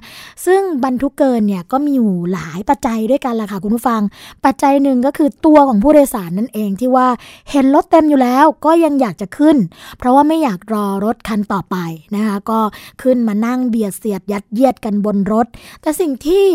[0.46, 4.02] ซึ่งบรรทุกเกินเนี่ยก็มีอยู่หลายปัจจัยด้วยกันล่ะค่ะคุณผู้ฟัง
[4.44, 7.08] ปัจจัยหนึ่งก็คือตัวของผู้โดยสารนั่นเองที่ว่า
[7.50, 9.56] เห็นรถเต็มอยู่แล้วก็ยังอยากจะขึ้น
[9.98, 11.76] เพราะว่าไม่อยากรอรถคันต่อไป
[12.16, 12.60] นะคะก็
[13.02, 15.46] ขึ้นมานั่งเบียดเสียดยัดเยียดกันบนรถ
[15.82, 16.46] แต่สิ่งที่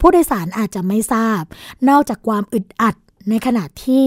[0.00, 1.42] ผู้โดยสารอาจจะไม่ทราบ
[1.88, 2.94] นอกจากความอึดอัด
[3.30, 4.04] ในขณะที่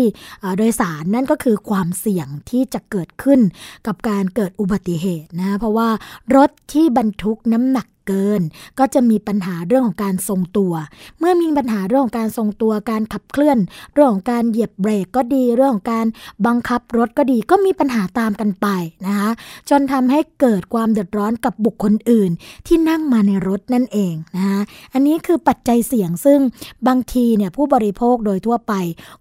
[0.58, 3.40] โดยสารนั่นก็คือความเสี่ยงที่จะเกิดขึ้น
[3.88, 5.90] กับการเกิดอุบัติเหตุนะเพราะว่า
[6.36, 8.42] รถที่บรรทุกน้ำหนัก เกิน
[8.80, 10.74] ก็จะมีปัญหาเรื่องของการทรงตัว
[11.20, 13.58] เมื่อมีปัญหาเรื่องของการทรงตัว การขับเคลื่อน
[13.94, 16.06] เรื่องของการเหยียบเบรกก็ดี เรื่องของการ
[16.48, 18.68] บังคับรถก็ดี ก็มีปัญหาตามกันไป
[19.06, 19.30] นะคะ
[19.70, 22.32] จนทำให้เกิดความเดือดร้อนกับบุคคลอื่น
[22.68, 24.62] ที่นั่งมาในรถนั่นเองนะคะ
[24.94, 26.40] อันนี้คือปัจจัยเสี่ยงซึ่ง
[26.88, 28.74] บางทีเนี่ยผู้บริโภคโดยทั่วไป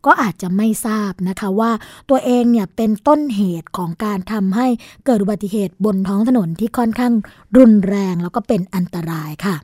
[0.07, 1.71] ก็อาจจะไม่ทราบนะคะว่า
[2.11, 4.67] ตัวเองเนี่ยเป็นต้นเหตุของการทำให้
[5.07, 7.13] เกิดอุบัติเหตุบนท้องถนนที่ค่อนข้าง
[7.59, 9.57] รุนแรงแล้วก็เป็นอันตรายค่ะ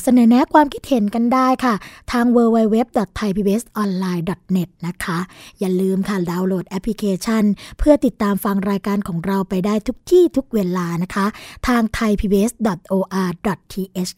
[0.03, 1.73] เสนอแนะความคิดเห็นกันได้ค่ะ
[2.11, 5.17] ทาง www.thaipbsonline.net นะคะ
[5.59, 7.43] อย่าลืมค่ะดาวน์โหลดแอปพลิเคชัน
[7.80, 11.26] เพื่อติดตามฟังรายการของเราไปได้ทุกที่ทุกเวลานะคะ
[11.68, 13.32] ทาง thaipbs.or.th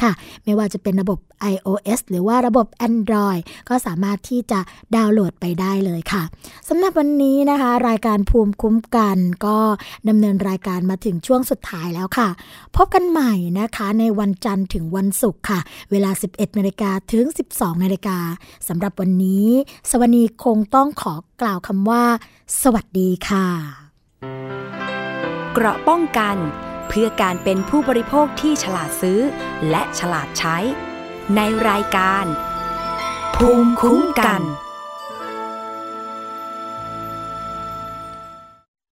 [0.04, 0.12] ค่ะ
[0.43, 1.20] ไม่ว่าจะเป็นระบบ
[1.54, 4.60] iOS หรือว่าระบบ Android ก็สามารถที่จะ
[4.96, 6.24] ดาวน์โหลดไปได้เลยค่ะ
[6.70, 9.58] สำหรับวันนี้นะคะ รายการภูมิคุ้มกันก็
[10.10, 12.30] ดำเนินรายการมาถึงช่วงสุดท้ายแล้วค่ะ
[12.76, 15.60] พบกันใหม่นะคะในวันจันทร์ถึงวันศุกร์ค่ะ
[15.92, 18.20] เวลา 11นาฬิกาถึง 12นาฬิกา
[18.68, 19.48] สำหรับวันนี้
[19.90, 22.04] สวนีคงต้องขอกล่าวคำว่า
[22.62, 23.48] สวัสดีค่ะ
[25.54, 26.38] เกราะป้องกัน
[26.88, 29.20] เพื่อการเป็นผู้บริโภคที่ฉลาดซื้อ
[29.70, 30.58] และฉลาดใช้
[31.36, 32.25] ในรายการ
[33.36, 34.41] ภูมิคุ้มกัน